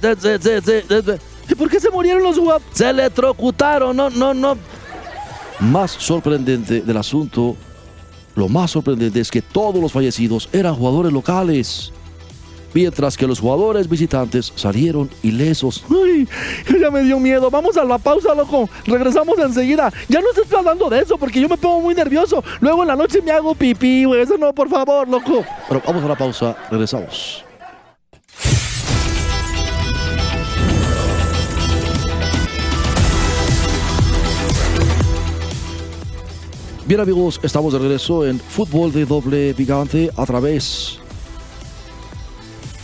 ¿Y 1.49 1.55
por 1.55 1.69
qué 1.69 1.79
se 1.79 1.89
murieron 1.89 2.23
los 2.23 2.37
jugadores? 2.37 2.67
Se 2.73 2.89
electrocutaron, 2.89 3.95
no, 3.95 4.09
no, 4.09 4.33
no. 4.33 4.57
Más 5.59 5.91
sorprendente 5.91 6.81
del 6.81 6.97
asunto, 6.97 7.55
lo 8.35 8.49
más 8.49 8.71
sorprendente 8.71 9.19
es 9.19 9.31
que 9.31 9.41
todos 9.41 9.81
los 9.81 9.91
fallecidos 9.91 10.49
eran 10.51 10.75
jugadores 10.75 11.13
locales, 11.13 11.93
mientras 12.75 13.15
que 13.15 13.25
los 13.25 13.39
jugadores 13.39 13.89
visitantes 13.89 14.51
salieron 14.55 15.09
ilesos. 15.23 15.83
Ay, 15.89 16.27
ya 16.79 16.91
me 16.91 17.03
dio 17.03 17.19
miedo. 17.19 17.49
Vamos 17.49 17.77
a 17.77 17.85
la 17.85 17.97
pausa, 17.97 18.35
loco. 18.35 18.69
Regresamos 18.85 19.39
enseguida. 19.39 19.91
Ya 20.09 20.19
no 20.19 20.29
estés 20.29 20.51
hablando 20.53 20.89
de 20.89 20.99
eso 20.99 21.17
porque 21.17 21.39
yo 21.39 21.47
me 21.47 21.57
pongo 21.57 21.79
muy 21.79 21.95
nervioso. 21.95 22.43
Luego 22.59 22.83
en 22.83 22.89
la 22.89 22.97
noche 22.97 23.21
me 23.21 23.31
hago 23.31 23.55
pipí, 23.55 24.03
güey. 24.03 24.21
Eso 24.21 24.37
no, 24.37 24.53
por 24.53 24.69
favor, 24.69 25.07
loco. 25.07 25.45
Bueno, 25.69 25.83
vamos 25.87 26.03
a 26.03 26.07
la 26.09 26.15
pausa, 26.15 26.55
regresamos. 26.69 27.45
Bien 36.85 36.99
amigos, 36.99 37.39
estamos 37.41 37.73
de 37.73 37.79
regreso 37.79 38.27
en 38.27 38.39
Fútbol 38.39 38.91
de 38.91 39.05
Doble 39.05 39.55
Gigante 39.55 40.11
a 40.15 40.25
través 40.25 40.99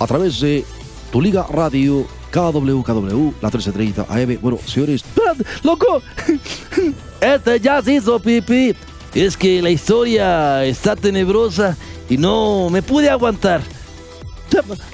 a 0.01 0.07
través 0.07 0.39
de 0.39 0.65
tu 1.11 1.21
liga 1.21 1.45
radio 1.47 2.05
KWKW, 2.31 3.33
la 3.41 3.49
1330 3.49 4.05
AM. 4.09 4.37
Bueno, 4.41 4.57
señores, 4.65 5.03
Espérate, 5.03 5.43
loco. 5.63 6.01
Este 7.21 7.59
ya 7.59 7.81
se 7.81 7.93
hizo 7.93 8.19
pipí. 8.19 8.75
Es 9.13 9.37
que 9.37 9.61
la 9.61 9.69
historia 9.69 10.65
está 10.65 10.95
tenebrosa 10.95 11.77
y 12.09 12.17
no 12.17 12.69
me 12.71 12.81
pude 12.81 13.09
aguantar. 13.09 13.61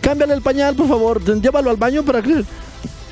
Cámbiale 0.01 0.33
el 0.33 0.41
pañal, 0.41 0.75
por 0.75 0.87
favor. 0.87 1.23
Llévalo 1.23 1.69
al 1.69 1.77
baño 1.77 2.03
para 2.03 2.21
que. 2.21 2.43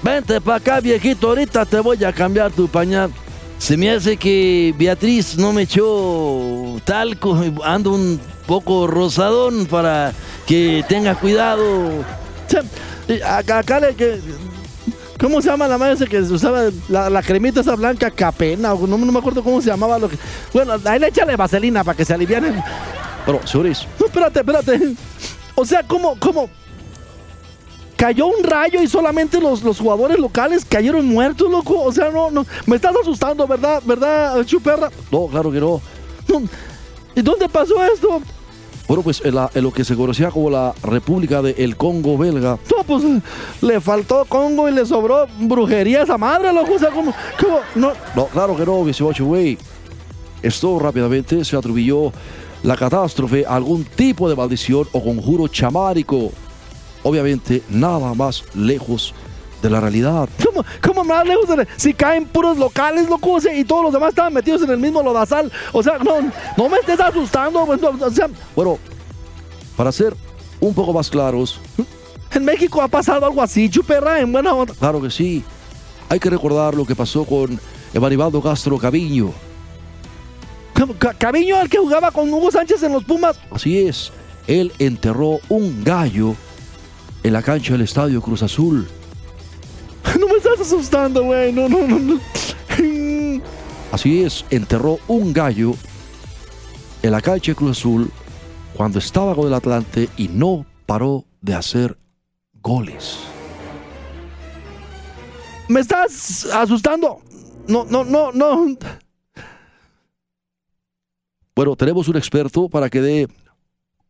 Vente 0.03 0.41
para 0.41 0.57
acá, 0.57 0.79
viejito. 0.81 1.29
Ahorita 1.29 1.65
te 1.65 1.79
voy 1.79 2.03
a 2.03 2.11
cambiar 2.11 2.51
tu 2.51 2.67
pañal. 2.67 3.11
Se 3.57 3.77
me 3.77 3.89
hace 3.89 4.17
que 4.17 4.73
Beatriz 4.77 5.37
no 5.37 5.53
me 5.53 5.61
echó 5.63 6.79
talco. 6.83 7.39
Ando 7.63 7.93
un 7.93 8.19
poco 8.47 8.87
rosadón 8.87 9.65
para 9.65 10.13
que 10.45 10.83
tenga 10.87 11.15
cuidado. 11.15 12.03
Acá, 13.25 13.59
acá 13.59 13.79
le 13.79 13.95
que. 13.95 14.19
¿Cómo 15.19 15.41
se 15.41 15.49
llama 15.49 15.67
la 15.67 15.77
madre 15.77 16.05
que 16.07 16.23
se 16.25 16.33
usaba 16.33 16.63
la, 16.89 17.09
la 17.09 17.23
cremita 17.23 17.61
esa 17.61 17.75
blanca 17.75 18.11
capena? 18.11 18.69
No, 18.75 18.87
no 18.97 19.11
me 19.11 19.19
acuerdo 19.19 19.43
cómo 19.43 19.61
se 19.61 19.69
llamaba 19.69 19.97
lo 19.97 20.09
que. 20.09 20.17
Bueno, 20.53 20.73
ahí 20.85 20.99
le 20.99 21.07
échale 21.07 21.35
vaselina 21.35 21.83
para 21.83 21.95
que 21.95 22.03
se 22.03 22.13
alivianen. 22.13 22.61
bueno, 23.25 23.39
señores, 23.47 23.87
No, 23.99 24.07
espérate, 24.07 24.39
espérate. 24.39 24.93
O 25.55 25.65
sea, 25.65 25.83
¿cómo, 25.83 26.17
cómo? 26.19 26.49
Cayó 27.95 28.25
un 28.27 28.43
rayo 28.43 28.81
y 28.81 28.87
solamente 28.87 29.39
los, 29.39 29.63
los 29.63 29.79
jugadores 29.79 30.19
locales 30.19 30.65
cayeron 30.65 31.07
muertos, 31.07 31.49
loco. 31.49 31.81
O 31.81 31.93
sea, 31.93 32.09
no, 32.09 32.29
no. 32.29 32.45
Me 32.65 32.75
estás 32.75 32.93
asustando, 33.01 33.47
¿verdad? 33.47 33.81
¿Verdad, 33.85 34.43
chuperra? 34.43 34.91
no, 35.11 35.27
claro 35.27 35.49
que. 35.49 35.61
No. 35.61 35.81
¿Y 37.15 37.21
dónde 37.21 37.47
pasó 37.47 37.81
esto? 37.85 38.21
Bueno, 38.87 39.01
pues 39.01 39.21
en, 39.25 39.33
la- 39.35 39.49
en 39.53 39.63
lo 39.63 39.71
que 39.73 39.83
se 39.83 39.95
conocía 39.95 40.29
como 40.29 40.49
la 40.49 40.73
República 40.83 41.41
del 41.41 41.75
Congo 41.75 42.17
belga, 42.17 42.59
No, 42.75 42.83
pues 42.85 43.03
le 43.61 43.81
faltó 43.81 44.25
Congo 44.25 44.69
y 44.69 44.71
le 44.73 44.85
sobró 44.85 45.25
brujería 45.39 46.01
a 46.01 46.03
esa 46.03 46.17
madre, 46.17 46.53
loco. 46.53 46.73
O 46.75 46.79
sea, 46.79 46.89
cómo? 46.91 47.13
No. 47.75 47.91
No, 48.15 48.25
claro 48.27 48.55
que 48.55 48.65
no, 48.65 48.83
18, 48.85 49.25
güey. 49.25 49.57
Esto 50.43 50.77
rápidamente 50.77 51.43
se 51.43 51.57
atribuyó 51.57 52.11
la 52.61 52.75
catástrofe 52.75 53.45
a 53.47 53.55
algún 53.55 53.83
tipo 53.85 54.29
de 54.29 54.35
maldición 54.35 54.87
o 54.91 55.03
conjuro 55.03 55.47
chamánico. 55.47 56.31
Obviamente, 57.03 57.63
nada 57.69 58.13
más 58.13 58.43
lejos 58.53 59.13
de 59.15 59.24
la 59.63 59.79
realidad. 59.79 60.29
¿Cómo, 60.43 60.63
cómo 60.81 61.03
más 61.03 61.25
lejos 61.25 61.47
de 61.47 61.67
Si 61.77 61.93
caen 61.93 62.25
puros 62.25 62.57
locales, 62.57 63.09
loco, 63.09 63.37
y 63.53 63.63
todos 63.63 63.83
los 63.83 63.93
demás 63.93 64.09
estaban 64.09 64.33
metidos 64.33 64.61
en 64.61 64.69
el 64.69 64.77
mismo 64.77 65.01
lodazal. 65.01 65.51
O 65.73 65.81
sea, 65.81 65.97
no, 65.97 66.15
no 66.57 66.69
me 66.69 66.77
estés 66.77 66.99
asustando, 66.99 67.65
pues, 67.65 67.81
no, 67.81 67.89
o 67.89 68.11
sea, 68.11 68.27
Bueno, 68.55 68.77
para 69.75 69.91
ser 69.91 70.15
un 70.59 70.73
poco 70.73 70.93
más 70.93 71.09
claros, 71.09 71.59
en 72.31 72.45
México 72.45 72.81
ha 72.81 72.87
pasado 72.87 73.25
algo 73.25 73.41
así, 73.41 73.69
chuperra, 73.69 74.19
en 74.19 74.31
buena 74.31 74.53
onda. 74.53 74.73
claro 74.77 75.01
que 75.01 75.09
sí, 75.09 75.43
hay 76.09 76.19
que 76.19 76.29
recordar 76.29 76.75
lo 76.75 76.85
que 76.85 76.95
pasó 76.95 77.23
con 77.25 77.59
Evaribaldo 77.93 78.41
Castro 78.41 78.77
Caviño. 78.77 79.31
Ca- 80.73 80.87
Ca- 80.99 81.13
Caviño, 81.13 81.59
el 81.61 81.69
que 81.69 81.77
jugaba 81.77 82.11
con 82.11 82.31
Hugo 82.33 82.51
Sánchez 82.51 82.83
en 82.83 82.93
los 82.93 83.03
Pumas. 83.03 83.39
Así 83.51 83.79
es, 83.87 84.11
él 84.47 84.73
enterró 84.79 85.39
un 85.49 85.83
gallo 85.83 86.35
en 87.23 87.33
la 87.33 87.41
cancha 87.41 87.73
del 87.73 87.81
Estadio 87.81 88.21
Cruz 88.21 88.43
Azul. 88.43 88.87
Asustando, 90.65 91.23
güey, 91.23 91.53
no, 91.53 91.69
no, 91.69 91.87
no. 91.87 91.99
no. 91.99 92.19
Así 93.91 94.23
es, 94.23 94.43
enterró 94.49 94.97
un 95.07 95.31
gallo 95.31 95.75
en 97.03 97.11
la 97.11 97.21
de 97.21 97.53
Cruz 97.53 97.77
Azul 97.77 98.09
cuando 98.75 98.97
estaba 98.97 99.35
con 99.35 99.45
el 99.45 99.53
Atlante 99.53 100.09
y 100.17 100.27
no 100.27 100.65
paró 100.87 101.23
de 101.39 101.53
hacer 101.53 101.95
goles. 102.63 103.19
Me 105.67 105.81
estás 105.81 106.47
asustando. 106.51 107.21
No, 107.67 107.85
no, 107.85 108.03
no, 108.03 108.31
no. 108.31 108.75
Bueno, 111.55 111.75
tenemos 111.75 112.07
un 112.07 112.17
experto 112.17 112.69
para 112.69 112.89
que 112.89 113.01
dé 113.01 113.27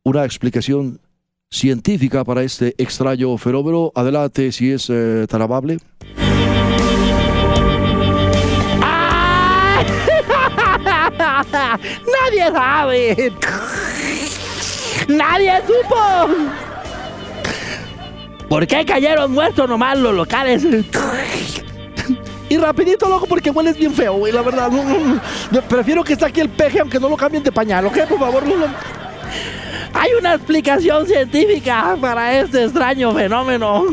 una 0.04 0.24
explicación 0.24 1.02
científica 1.50 2.24
para 2.24 2.44
este 2.44 2.74
extraño 2.78 3.38
fenómeno. 3.38 3.92
Adelante, 3.94 4.54
si 4.54 4.72
es 4.72 4.90
eh, 4.90 5.26
tan 5.28 5.42
amable. 5.42 5.80
Nadie 11.52 12.52
sabe. 12.52 13.34
Nadie 15.08 15.54
supo. 15.68 16.28
¿Por 18.50 18.68
qué 18.68 18.86
cayeron 18.86 19.32
muertos 19.32 19.68
nomás 19.70 19.98
los 19.98 20.14
locales? 20.14 20.64
Y 22.48 22.58
rapidito, 22.58 23.10
loco, 23.10 23.26
porque 23.26 23.50
hueles 23.50 23.76
bien 23.76 23.92
feo, 23.92 24.14
güey, 24.18 24.32
la 24.32 24.44
verdad. 24.44 24.70
No, 24.70 24.84
no, 24.84 25.20
no. 25.50 25.62
Prefiero 25.64 26.04
que 26.04 26.14
esté 26.14 26.26
aquí 26.26 26.42
el 26.42 26.50
peje, 26.50 26.80
aunque 26.80 27.00
no 27.00 27.10
lo 27.10 27.18
cambien 27.18 27.42
de 27.44 27.52
pañal, 27.52 27.88
¿ok? 27.88 27.98
Por 28.08 28.20
favor, 28.20 28.46
no 28.46 28.56
lo- 28.56 28.68
Hay 29.96 30.12
una 30.14 30.36
explicación 30.36 31.08
científica 31.08 31.98
para 32.00 32.40
este 32.40 32.66
extraño 32.66 33.12
fenómeno. 33.16 33.86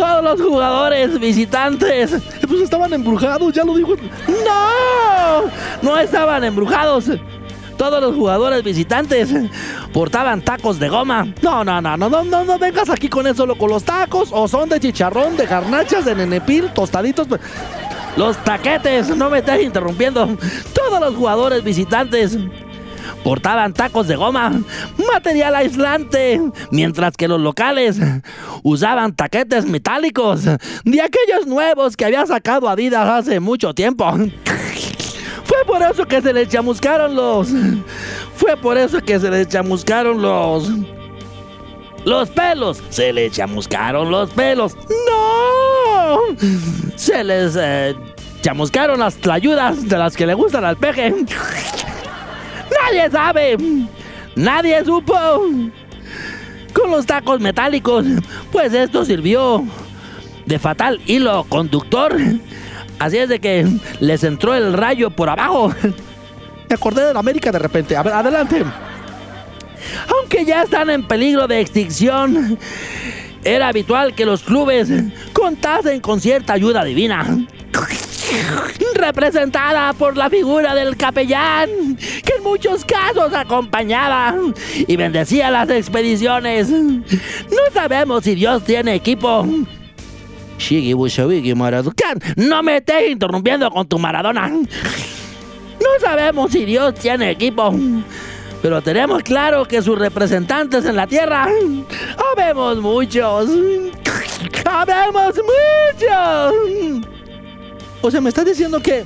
Todos 0.00 0.24
los 0.24 0.40
jugadores 0.40 1.20
visitantes, 1.20 2.16
pues 2.48 2.62
estaban 2.62 2.90
embrujados, 2.94 3.52
ya 3.52 3.64
lo 3.64 3.76
dijo. 3.76 3.94
¡No! 4.28 5.50
No 5.82 5.98
estaban 5.98 6.42
embrujados. 6.42 7.10
Todos 7.76 8.00
los 8.00 8.14
jugadores 8.14 8.62
visitantes 8.62 9.28
portaban 9.92 10.40
tacos 10.40 10.78
de 10.78 10.88
goma. 10.88 11.26
No, 11.42 11.62
no, 11.64 11.82
no, 11.82 11.98
no, 11.98 12.08
no, 12.08 12.24
no, 12.24 12.44
no 12.44 12.58
vengas 12.58 12.88
aquí 12.88 13.10
con 13.10 13.26
eso, 13.26 13.44
loco. 13.44 13.68
Los 13.68 13.84
tacos 13.84 14.30
o 14.32 14.48
son 14.48 14.70
de 14.70 14.80
chicharrón, 14.80 15.36
de 15.36 15.44
garnachas, 15.44 16.06
de 16.06 16.14
nenepil, 16.14 16.72
tostaditos. 16.72 17.26
pues, 17.28 17.42
Los 18.16 18.38
taquetes, 18.38 19.14
no 19.14 19.28
me 19.28 19.40
estés 19.40 19.62
interrumpiendo. 19.62 20.26
Todos 20.74 20.98
los 21.00 21.14
jugadores 21.14 21.62
visitantes 21.62 22.38
portaban 23.22 23.72
tacos 23.72 24.08
de 24.08 24.16
goma, 24.16 24.60
material 25.12 25.54
aislante, 25.54 26.40
mientras 26.70 27.16
que 27.16 27.28
los 27.28 27.40
locales 27.40 27.98
usaban 28.62 29.14
taquetes 29.14 29.66
metálicos 29.66 30.44
de 30.44 31.00
aquellos 31.00 31.46
nuevos 31.46 31.96
que 31.96 32.04
había 32.04 32.26
sacado 32.26 32.68
Adidas 32.68 33.08
hace 33.08 33.40
mucho 33.40 33.74
tiempo. 33.74 34.12
Fue 35.44 35.64
por 35.66 35.82
eso 35.82 36.06
que 36.06 36.22
se 36.22 36.32
les 36.32 36.48
chamuscaron 36.48 37.14
los. 37.14 37.48
Fue 38.36 38.56
por 38.56 38.78
eso 38.78 39.00
que 39.00 39.18
se 39.18 39.30
les 39.30 39.48
chamuscaron 39.48 40.22
los. 40.22 40.70
Los 42.04 42.30
pelos. 42.30 42.82
Se 42.90 43.12
les 43.12 43.32
chamuscaron 43.32 44.10
los 44.10 44.30
pelos. 44.30 44.76
¡No! 45.08 46.36
Se 46.96 47.22
les 47.24 47.56
eh, 47.60 47.94
chamuscaron 48.42 49.00
las 49.00 49.16
tlayudas 49.16 49.88
de 49.88 49.98
las 49.98 50.16
que 50.16 50.26
le 50.26 50.34
gustan 50.34 50.64
al 50.64 50.76
peje. 50.76 51.14
Nadie 52.90 53.10
sabe. 53.10 53.56
Nadie 54.34 54.84
supo. 54.84 55.14
Con 56.72 56.90
los 56.90 57.06
tacos 57.06 57.40
metálicos, 57.40 58.04
pues 58.50 58.74
esto 58.74 59.04
sirvió 59.04 59.64
de 60.44 60.58
fatal 60.58 61.00
hilo 61.06 61.44
conductor. 61.48 62.16
Así 62.98 63.18
es 63.18 63.28
de 63.28 63.38
que 63.38 63.64
les 64.00 64.24
entró 64.24 64.54
el 64.56 64.72
rayo 64.72 65.10
por 65.10 65.28
abajo. 65.28 65.72
Me 66.68 66.74
acordé 66.74 67.04
de 67.04 67.12
la 67.12 67.20
América 67.20 67.52
de 67.52 67.60
repente. 67.60 67.96
A 67.96 68.02
ver, 68.02 68.12
adelante. 68.12 68.64
Aunque 70.08 70.44
ya 70.44 70.62
están 70.62 70.90
en 70.90 71.06
peligro 71.06 71.46
de 71.46 71.60
extinción, 71.60 72.58
era 73.44 73.68
habitual 73.68 74.14
que 74.14 74.26
los 74.26 74.42
clubes 74.42 74.88
contasen 75.32 76.00
con 76.00 76.20
cierta 76.20 76.54
ayuda 76.54 76.82
divina. 76.82 77.24
Representada 78.94 79.92
por 79.92 80.16
la 80.16 80.30
figura 80.30 80.74
del 80.74 80.96
capellán, 80.96 81.96
que 81.96 82.34
en 82.36 82.42
muchos 82.42 82.84
casos 82.84 83.32
acompañaba 83.34 84.34
y 84.74 84.96
bendecía 84.96 85.50
las 85.50 85.70
expediciones. 85.70 86.68
No 86.70 87.72
sabemos 87.72 88.24
si 88.24 88.34
Dios 88.34 88.64
tiene 88.64 88.94
equipo. 88.94 89.46
Sabés 91.08 91.42
que 91.42 91.54
Maradona. 91.54 91.94
No 92.36 92.62
me 92.62 92.76
estés 92.76 93.10
interrumpiendo 93.10 93.70
con 93.70 93.88
tu 93.88 93.98
Maradona. 93.98 94.48
No 94.48 95.88
sabemos 96.00 96.52
si 96.52 96.64
Dios 96.64 96.94
tiene 96.94 97.30
equipo. 97.30 97.74
Pero 98.62 98.82
tenemos 98.82 99.22
claro 99.22 99.64
que 99.64 99.80
sus 99.80 99.98
representantes 99.98 100.84
en 100.84 100.96
la 100.96 101.06
tierra. 101.06 101.48
Habemos 102.32 102.78
muchos. 102.78 103.48
Habemos 104.66 105.34
muchos. 105.36 107.19
O 108.02 108.10
sea, 108.10 108.20
¿me 108.20 108.28
estás 108.30 108.46
diciendo 108.46 108.80
que 108.80 109.04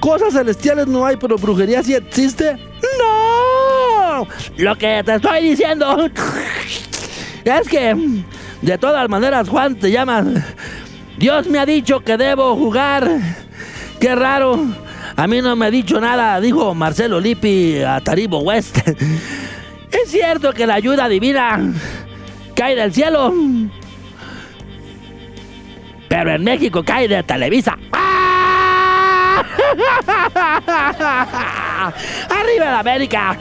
cosas 0.00 0.32
celestiales 0.32 0.86
no 0.86 1.06
hay, 1.06 1.16
pero 1.16 1.36
brujería 1.36 1.82
sí 1.82 1.94
existe? 1.94 2.56
¡No! 2.98 4.26
Lo 4.56 4.76
que 4.76 5.02
te 5.04 5.14
estoy 5.14 5.50
diciendo 5.50 6.08
es 7.44 7.68
que, 7.68 8.22
de 8.62 8.78
todas 8.78 9.08
maneras, 9.08 9.48
Juan, 9.48 9.76
te 9.76 9.90
llaman. 9.90 10.44
Dios 11.16 11.46
me 11.48 11.58
ha 11.58 11.66
dicho 11.66 12.00
que 12.00 12.16
debo 12.16 12.56
jugar. 12.56 13.08
Qué 14.00 14.14
raro. 14.14 14.58
A 15.16 15.26
mí 15.26 15.42
no 15.42 15.54
me 15.54 15.66
ha 15.66 15.70
dicho 15.70 16.00
nada, 16.00 16.40
dijo 16.40 16.74
Marcelo 16.74 17.20
Lippi 17.20 17.82
a 17.82 18.00
Taribo 18.00 18.38
West. 18.40 18.78
Es 19.90 20.12
cierto 20.12 20.52
que 20.52 20.68
la 20.68 20.74
ayuda 20.74 21.08
divina 21.08 21.58
cae 22.54 22.76
del 22.76 22.94
cielo. 22.94 23.34
Pero 26.10 26.34
en 26.34 26.42
México 26.42 26.82
cae 26.84 27.06
de 27.06 27.22
Televisa. 27.22 27.78
¡Ah! 27.92 29.44
¡Arriba 32.28 32.64
la 32.64 32.80
América! 32.80 33.38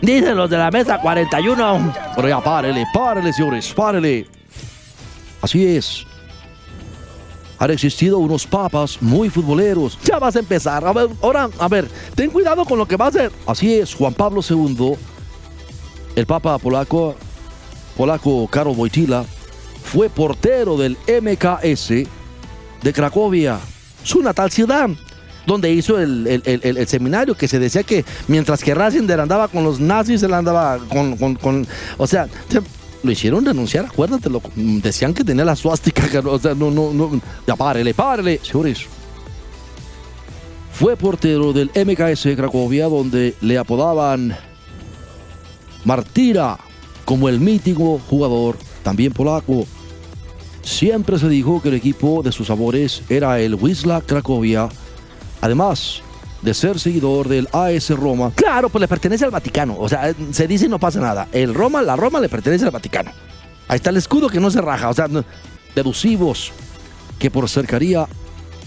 Dicen 0.00 0.34
los 0.34 0.48
de 0.48 0.56
la 0.56 0.70
mesa 0.70 0.98
41. 0.98 1.92
Pero 2.16 2.26
ya 2.26 2.40
párele, 2.40 2.86
párele, 2.94 3.34
señores, 3.34 3.70
párele. 3.74 4.26
Así 5.42 5.76
es. 5.76 6.06
Han 7.58 7.70
existido 7.70 8.16
unos 8.16 8.46
papas 8.46 9.02
muy 9.02 9.28
futboleros. 9.28 9.98
Ya 10.02 10.18
vas 10.18 10.36
a 10.36 10.38
empezar. 10.38 10.86
A 10.86 10.94
ver, 10.94 11.08
ahora, 11.22 11.50
a 11.58 11.68
ver, 11.68 11.86
ten 12.14 12.30
cuidado 12.30 12.64
con 12.64 12.78
lo 12.78 12.88
que 12.88 12.96
va 12.96 13.04
a 13.04 13.08
hacer. 13.08 13.30
Así 13.46 13.74
es, 13.74 13.94
Juan 13.94 14.14
Pablo 14.14 14.40
II, 14.48 14.94
el 16.16 16.24
papa 16.24 16.56
polaco, 16.56 17.14
polaco 17.94 18.48
Karol 18.48 18.74
Wojtyla, 18.74 19.26
fue 19.92 20.10
portero 20.10 20.76
del 20.76 20.96
MKS 21.06 21.88
de 22.82 22.92
Cracovia, 22.92 23.58
su 24.02 24.20
natal 24.20 24.50
ciudad, 24.50 24.88
donde 25.46 25.70
hizo 25.72 25.98
el, 25.98 26.26
el- 26.26 26.60
el- 26.62 26.86
seminario 26.88 27.34
que 27.36 27.46
se 27.48 27.58
decía 27.58 27.82
que 27.84 28.04
mientras 28.28 28.62
que 28.62 28.74
Ratzinger 28.74 29.20
andaba 29.20 29.48
con 29.48 29.62
los 29.64 29.78
nazis, 29.80 30.22
él 30.22 30.34
andaba 30.34 30.78
con... 30.88 31.16
con- 31.16 31.36
con- 31.36 31.66
o 31.96 32.06
sea, 32.06 32.28
se- 32.48 32.60
lo 33.02 33.12
hicieron 33.12 33.44
renunciar, 33.44 33.84
acuérdatelo. 33.86 34.42
Decían 34.56 35.14
que 35.14 35.22
tenía 35.22 35.44
la 35.44 35.54
suástica, 35.54 36.02
o 36.24 36.38
sea, 36.38 36.54
no, 36.54 36.70
no, 36.72 36.92
no. 36.92 37.20
Ya 37.46 37.54
párele, 37.54 37.94
párele, 37.94 38.40
señores. 38.42 38.80
Fue 40.72 40.96
portero 40.96 41.52
del 41.52 41.70
MKS 41.74 42.24
de 42.24 42.36
Cracovia, 42.36 42.86
donde 42.88 43.34
le 43.40 43.56
apodaban 43.56 44.36
Martira 45.84 46.58
como 47.04 47.28
el 47.28 47.38
mítico 47.40 48.00
jugador, 48.10 48.58
también 48.82 49.12
polaco. 49.12 49.64
Siempre 50.66 51.16
se 51.16 51.28
dijo 51.28 51.62
que 51.62 51.68
el 51.68 51.76
equipo 51.76 52.24
de 52.24 52.32
sus 52.32 52.48
sabores 52.48 53.02
era 53.08 53.38
el 53.38 53.54
Wisla 53.54 54.00
Cracovia, 54.00 54.68
además 55.40 56.02
de 56.42 56.52
ser 56.54 56.80
seguidor 56.80 57.28
del 57.28 57.48
AS 57.52 57.90
Roma. 57.90 58.32
Claro, 58.34 58.68
pues 58.68 58.80
le 58.80 58.88
pertenece 58.88 59.24
al 59.24 59.30
Vaticano. 59.30 59.76
O 59.78 59.88
sea, 59.88 60.12
se 60.32 60.48
dice 60.48 60.66
y 60.66 60.68
no 60.68 60.80
pasa 60.80 60.98
nada. 61.00 61.28
El 61.30 61.54
Roma, 61.54 61.82
la 61.82 61.94
Roma 61.94 62.18
le 62.18 62.28
pertenece 62.28 62.64
al 62.64 62.72
Vaticano. 62.72 63.12
Ahí 63.68 63.76
está 63.76 63.90
el 63.90 63.96
escudo 63.96 64.28
que 64.28 64.40
no 64.40 64.50
se 64.50 64.60
raja, 64.60 64.88
o 64.88 64.92
sea, 64.92 65.06
deducimos 65.76 66.50
que 67.20 67.30
por 67.30 67.48
cercaría 67.48 68.08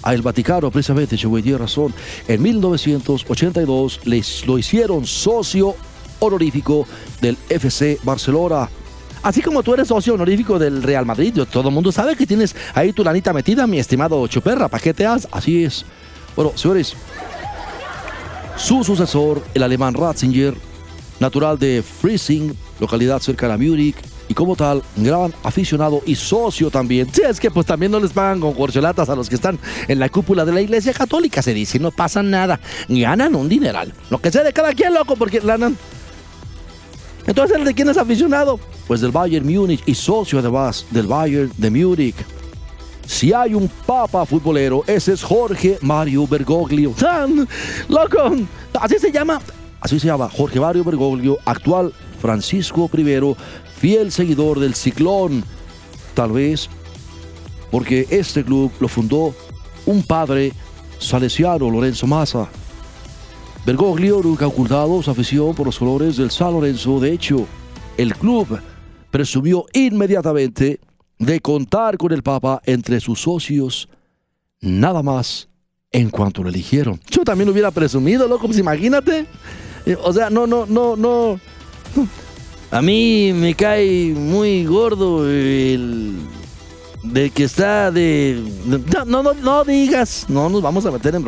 al 0.01 0.21
Vaticano, 0.21 0.71
precisamente, 0.71 1.17
Cheway 1.17 1.43
tiene 1.43 1.57
razón, 1.57 1.93
en 2.29 2.41
1982 2.41 3.99
les 4.05 4.47
lo 4.47 4.57
hicieron 4.57 5.05
socio 5.05 5.75
honorífico 6.19 6.87
del 7.19 7.37
FC 7.49 7.99
Barcelona. 8.03 8.69
Así 9.21 9.41
como 9.41 9.63
tú 9.63 9.73
eres 9.73 9.87
socio 9.87 10.13
honorífico 10.13 10.57
del 10.57 10.81
Real 10.81 11.05
Madrid, 11.05 11.37
todo 11.51 11.69
el 11.69 11.75
mundo 11.75 11.91
sabe 11.91 12.15
que 12.15 12.25
tienes 12.25 12.55
ahí 12.73 12.93
tu 12.93 13.03
lanita 13.03 13.33
metida, 13.33 13.67
mi 13.67 13.79
estimado 13.79 14.25
Chuperra. 14.27 14.67
¿Para 14.67 14.81
qué 14.81 14.93
te 14.93 15.05
has? 15.05 15.27
Así 15.31 15.63
es. 15.63 15.85
Bueno, 16.35 16.53
señores, 16.55 16.95
su 18.55 18.83
sucesor, 18.83 19.43
el 19.53 19.63
alemán 19.63 19.93
Ratzinger, 19.93 20.55
natural 21.19 21.59
de 21.59 21.83
Friesing, 21.83 22.55
localidad 22.79 23.19
cercana 23.19 23.55
a 23.55 23.57
Múnich, 23.57 23.97
y 24.29 24.33
como 24.35 24.55
tal, 24.55 24.83
gran 24.95 25.33
aficionado 25.43 26.03
y 26.05 26.15
socio 26.15 26.69
también. 26.69 27.07
Sí, 27.11 27.23
es 27.27 27.39
que 27.39 27.49
pues 27.49 27.65
también 27.65 27.91
no 27.91 27.99
les 27.99 28.11
pagan 28.11 28.39
con 28.39 28.53
corcholatas 28.53 29.09
a 29.09 29.15
los 29.15 29.27
que 29.27 29.35
están 29.35 29.57
en 29.87 29.99
la 29.99 30.07
cúpula 30.07 30.45
de 30.45 30.51
la 30.51 30.61
iglesia 30.61 30.93
católica, 30.93 31.41
se 31.41 31.53
dice, 31.53 31.79
no 31.79 31.89
pasa 31.89 32.21
nada. 32.21 32.59
Ganan 32.87 33.35
un 33.35 33.49
dineral. 33.49 33.91
Lo 34.11 34.19
que 34.19 34.31
sea 34.31 34.43
de 34.43 34.53
cada 34.53 34.73
quien, 34.73 34.93
loco, 34.93 35.15
porque 35.15 35.39
ganan. 35.39 35.75
Entonces, 37.29 37.57
¿el 37.57 37.63
de 37.63 37.75
quién 37.75 37.87
es 37.87 37.97
aficionado? 37.97 38.59
Pues 38.87 39.01
del 39.01 39.11
Bayern 39.11 39.45
Múnich 39.45 39.83
y 39.85 39.93
socio 39.93 40.39
además 40.39 40.83
del 40.89 41.05
Bayern 41.05 41.51
de 41.57 41.69
Múnich. 41.69 42.15
Si 43.05 43.31
hay 43.31 43.53
un 43.53 43.67
papa 43.85 44.25
futbolero, 44.25 44.83
ese 44.87 45.13
es 45.13 45.21
Jorge 45.21 45.77
Mario 45.81 46.25
Bergoglio. 46.25 46.89
¡Tan! 46.97 47.47
¡Loco! 47.87 48.35
Así 48.81 48.97
se 48.97 49.11
llama. 49.11 49.39
Así 49.79 49.99
se 49.99 50.07
llama 50.07 50.27
Jorge 50.27 50.59
Mario 50.59 50.83
Bergoglio, 50.83 51.37
actual 51.45 51.93
Francisco 52.19 52.89
I, 52.91 53.35
fiel 53.77 54.11
seguidor 54.11 54.59
del 54.59 54.73
Ciclón. 54.73 55.43
Tal 56.15 56.31
vez 56.31 56.67
porque 57.69 58.07
este 58.09 58.43
club 58.43 58.71
lo 58.79 58.87
fundó 58.87 59.35
un 59.85 60.01
padre 60.01 60.51
salesiano, 60.97 61.69
Lorenzo 61.69 62.07
Massa. 62.07 62.49
Bergoglio 63.65 64.21
nunca 64.23 64.45
ha 64.45 64.47
ocultado 64.47 65.01
su 65.01 65.11
afición 65.11 65.53
por 65.53 65.65
los 65.65 65.77
colores 65.77 66.17
del 66.17 66.31
San 66.31 66.53
Lorenzo. 66.53 66.99
De 66.99 67.11
hecho, 67.11 67.45
el 67.97 68.15
club 68.15 68.59
presumió 69.11 69.65
inmediatamente 69.73 70.79
de 71.17 71.39
contar 71.41 71.97
con 71.97 72.11
el 72.13 72.23
Papa 72.23 72.61
entre 72.65 72.99
sus 72.99 73.21
socios, 73.21 73.89
nada 74.61 75.03
más 75.03 75.49
en 75.91 76.09
cuanto 76.09 76.43
lo 76.43 76.49
eligieron. 76.49 76.99
Yo 77.09 77.23
también 77.23 77.49
hubiera 77.49 77.71
presumido, 77.71 78.27
loco, 78.27 78.45
pues 78.47 78.57
imagínate. 78.59 79.25
Eh, 79.85 79.97
O 80.01 80.13
sea, 80.13 80.29
no, 80.29 80.47
no, 80.47 80.65
no, 80.65 80.95
no. 80.95 81.39
A 82.71 82.81
mí 82.81 83.31
me 83.33 83.55
cae 83.55 84.13
muy 84.15 84.63
gordo 84.65 85.27
el 85.27 86.15
de 87.03 87.31
que 87.31 87.45
está 87.45 87.91
de, 87.91 88.43
No, 88.65 89.05
no, 89.05 89.23
no, 89.23 89.33
no 89.33 89.63
digas. 89.63 90.25
No 90.29 90.49
nos 90.49 90.61
vamos 90.61 90.85
a 90.85 90.91
meter 90.91 91.15
en 91.15 91.23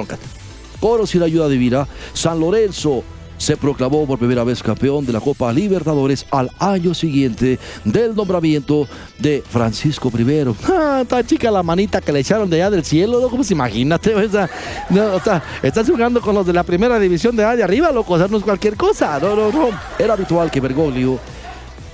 bronca. 0.82 0.94
Oro 0.94 1.06
sin 1.08 1.24
ayuda 1.24 1.48
divina, 1.48 1.88
San 2.14 2.40
Lorenzo 2.40 3.04
se 3.42 3.58
proclamó 3.58 4.06
por 4.06 4.20
primera 4.20 4.44
vez 4.44 4.62
campeón 4.62 5.04
de 5.04 5.14
la 5.14 5.20
Copa 5.20 5.52
Libertadores 5.52 6.28
al 6.30 6.52
año 6.60 6.94
siguiente 6.94 7.58
del 7.84 8.16
nombramiento 8.16 8.88
de 9.18 9.44
Francisco 9.50 10.12
I. 10.16 10.46
Ah, 10.72 11.00
está 11.02 11.26
chica 11.26 11.50
la 11.50 11.64
manita 11.64 12.02
que 12.02 12.12
le 12.12 12.20
echaron 12.20 12.48
de 12.48 12.58
allá 12.58 12.70
del 12.70 12.86
cielo, 12.86 13.20
loco. 13.20 13.38
Pues 13.38 13.50
imagínate, 13.50 14.14
o 14.26 14.30
sea, 14.30 14.48
no, 14.92 15.16
o 15.16 15.20
sea, 15.20 15.42
estás 15.64 15.90
jugando 15.90 16.22
con 16.22 16.36
los 16.36 16.46
de 16.46 16.54
la 16.54 16.64
primera 16.64 17.00
división 17.00 17.36
de 17.36 17.44
allá 17.44 17.56
de 17.56 17.64
arriba, 17.64 17.92
loco. 17.92 18.14
O 18.14 18.18
sea, 18.20 18.28
no 18.28 18.38
es 18.38 18.44
cualquier 18.44 18.76
cosa. 18.78 19.20
No, 19.20 19.36
no, 19.36 19.52
no. 19.52 19.70
Era 19.98 20.14
habitual 20.14 20.52
que 20.52 20.60
Bergoglio 20.60 21.20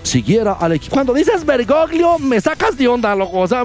siguiera 0.03 0.53
al 0.53 0.73
equipo. 0.73 0.93
Cuando 0.93 1.13
dices 1.13 1.45
Bergoglio, 1.45 2.19
me 2.19 2.41
sacas 2.41 2.77
de 2.77 2.87
onda, 2.89 3.15
loco. 3.15 3.39
O 3.39 3.47
sea, 3.47 3.63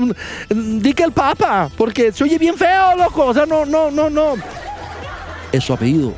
di 0.49 0.93
que 0.93 1.03
el 1.03 1.13
Papa, 1.13 1.69
porque 1.77 2.13
se 2.13 2.23
oye 2.23 2.39
bien 2.39 2.57
feo, 2.57 2.97
loco. 2.97 3.27
O 3.27 3.35
sea, 3.35 3.45
no, 3.45 3.65
no, 3.65 3.91
no, 3.91 4.09
no. 4.09 4.35
Es 5.53 5.65
su 5.65 5.73
apellido. 5.73 6.13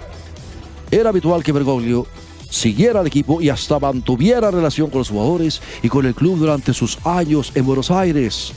Era 0.91 1.09
habitual 1.11 1.43
que 1.43 1.53
Bergoglio 1.53 2.07
siguiera 2.49 3.01
al 3.01 3.07
equipo 3.09 3.41
y 3.43 3.49
hasta 3.49 3.81
mantuviera 3.81 4.49
relación 4.51 4.89
con 4.89 5.01
los 5.01 5.09
jugadores 5.09 5.61
y 5.83 5.89
con 5.89 6.07
el 6.07 6.15
club 6.15 6.39
durante 6.39 6.73
sus 6.73 6.99
años 7.05 7.51
en 7.57 7.67
Buenos 7.67 7.91
Aires. 7.91 8.53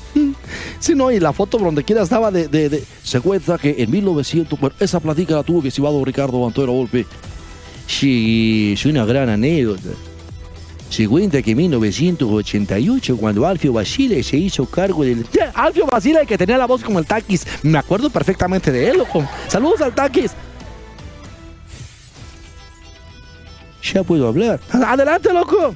Sí, 0.80 0.94
no, 0.94 1.12
y 1.12 1.20
la 1.20 1.34
foto 1.34 1.58
donde 1.58 1.84
quiera 1.84 2.04
estaba 2.04 2.30
de, 2.30 2.48
de, 2.48 2.70
de- 2.70 2.84
Se 3.04 3.20
cuenta 3.20 3.58
que 3.58 3.76
en 3.80 3.90
1900, 3.90 4.60
bueno, 4.60 4.76
esa 4.80 5.00
plática 5.00 5.36
la 5.36 5.44
tuvo 5.44 5.62
mi 5.64 5.70
estimado 5.70 6.04
Ricardo 6.06 6.46
Antonio 6.46 6.74
Volpe. 6.74 7.06
Sí, 7.88 8.72
es 8.76 8.86
una 8.86 9.04
gran 9.06 9.30
anécdota. 9.30 9.90
Se 10.90 11.08
cuenta 11.08 11.42
que 11.42 11.52
en 11.52 11.58
1988, 11.58 13.18
cuando 13.18 13.46
Alfio 13.48 13.74
Basile 13.74 14.22
se 14.24 14.38
hizo 14.38 14.66
cargo 14.68 15.04
del... 15.04 15.26
Alfio 15.54 15.86
Basile, 15.86 16.26
que 16.26 16.38
tenía 16.38 16.58
la 16.58 16.66
voz 16.68 16.84
como 16.84 17.00
el 17.00 17.06
Taquis. 17.06 17.46
Me 17.64 17.78
acuerdo 17.78 18.10
perfectamente 18.10 18.72
de 18.72 18.90
él, 18.92 18.98
loco. 19.00 19.26
Saludos 19.48 19.82
al 19.82 19.94
Taquis. 19.96 20.32
Ya 23.94 24.04
puedo 24.04 24.28
hablar. 24.28 24.60
Adelante, 24.72 25.34
loco. 25.34 25.76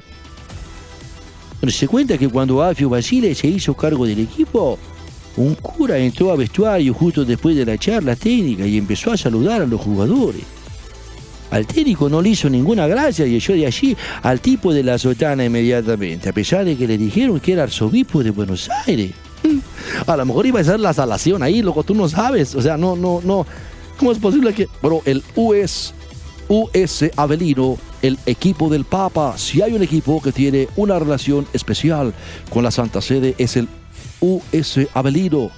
Se 1.68 1.86
cuenta 1.86 2.18
que 2.18 2.28
cuando 2.28 2.62
Alfio 2.62 2.88
Basile 2.88 3.34
se 3.34 3.46
hizo 3.46 3.74
cargo 3.74 4.04
del 4.04 4.18
equipo, 4.18 4.78
un 5.36 5.54
cura 5.54 5.96
entró 5.96 6.32
a 6.32 6.36
vestuario 6.36 6.92
justo 6.92 7.24
después 7.24 7.56
de 7.56 7.64
la 7.64 7.78
charla 7.78 8.16
técnica 8.16 8.66
y 8.66 8.76
empezó 8.76 9.12
a 9.12 9.16
saludar 9.16 9.62
a 9.62 9.66
los 9.66 9.80
jugadores. 9.80 10.42
Al 11.50 11.66
técnico 11.66 12.08
no 12.08 12.22
le 12.22 12.30
hizo 12.30 12.48
ninguna 12.48 12.86
gracia 12.86 13.26
y 13.26 13.36
echó 13.36 13.52
de 13.52 13.66
allí 13.66 13.96
al 14.22 14.40
tipo 14.40 14.72
de 14.72 14.82
la 14.82 14.98
sotana 14.98 15.44
inmediatamente, 15.44 16.30
a 16.30 16.32
pesar 16.32 16.64
de 16.64 16.76
que 16.76 16.88
le 16.88 16.96
dijeron 16.96 17.38
que 17.40 17.52
era 17.52 17.64
arzobispo 17.64 18.24
de 18.24 18.30
Buenos 18.30 18.68
Aires. 18.86 19.12
A 20.06 20.16
lo 20.16 20.24
mejor 20.24 20.46
iba 20.46 20.60
a 20.60 20.64
ser 20.64 20.80
la 20.80 20.92
salación 20.92 21.42
ahí, 21.42 21.62
loco. 21.62 21.82
Tú 21.82 21.94
no 21.94 22.08
sabes. 22.08 22.54
O 22.54 22.62
sea, 22.62 22.76
no, 22.76 22.96
no, 22.96 23.20
no. 23.22 23.46
¿Cómo 23.98 24.12
es 24.12 24.18
posible 24.18 24.54
que.? 24.54 24.68
Bueno, 24.80 25.02
el 25.04 25.22
US, 25.36 25.92
US 26.48 27.10
Avelino, 27.16 27.76
el 28.02 28.18
equipo 28.26 28.68
del 28.68 28.84
Papa, 28.84 29.38
si 29.38 29.62
hay 29.62 29.72
un 29.72 29.82
equipo 29.82 30.20
que 30.20 30.32
tiene 30.32 30.68
una 30.76 30.98
relación 30.98 31.46
especial 31.52 32.12
con 32.50 32.62
la 32.64 32.70
Santa 32.70 33.00
Sede, 33.00 33.34
es 33.38 33.56
el 33.56 33.68
US 34.20 34.80
Avelino. 34.94 35.50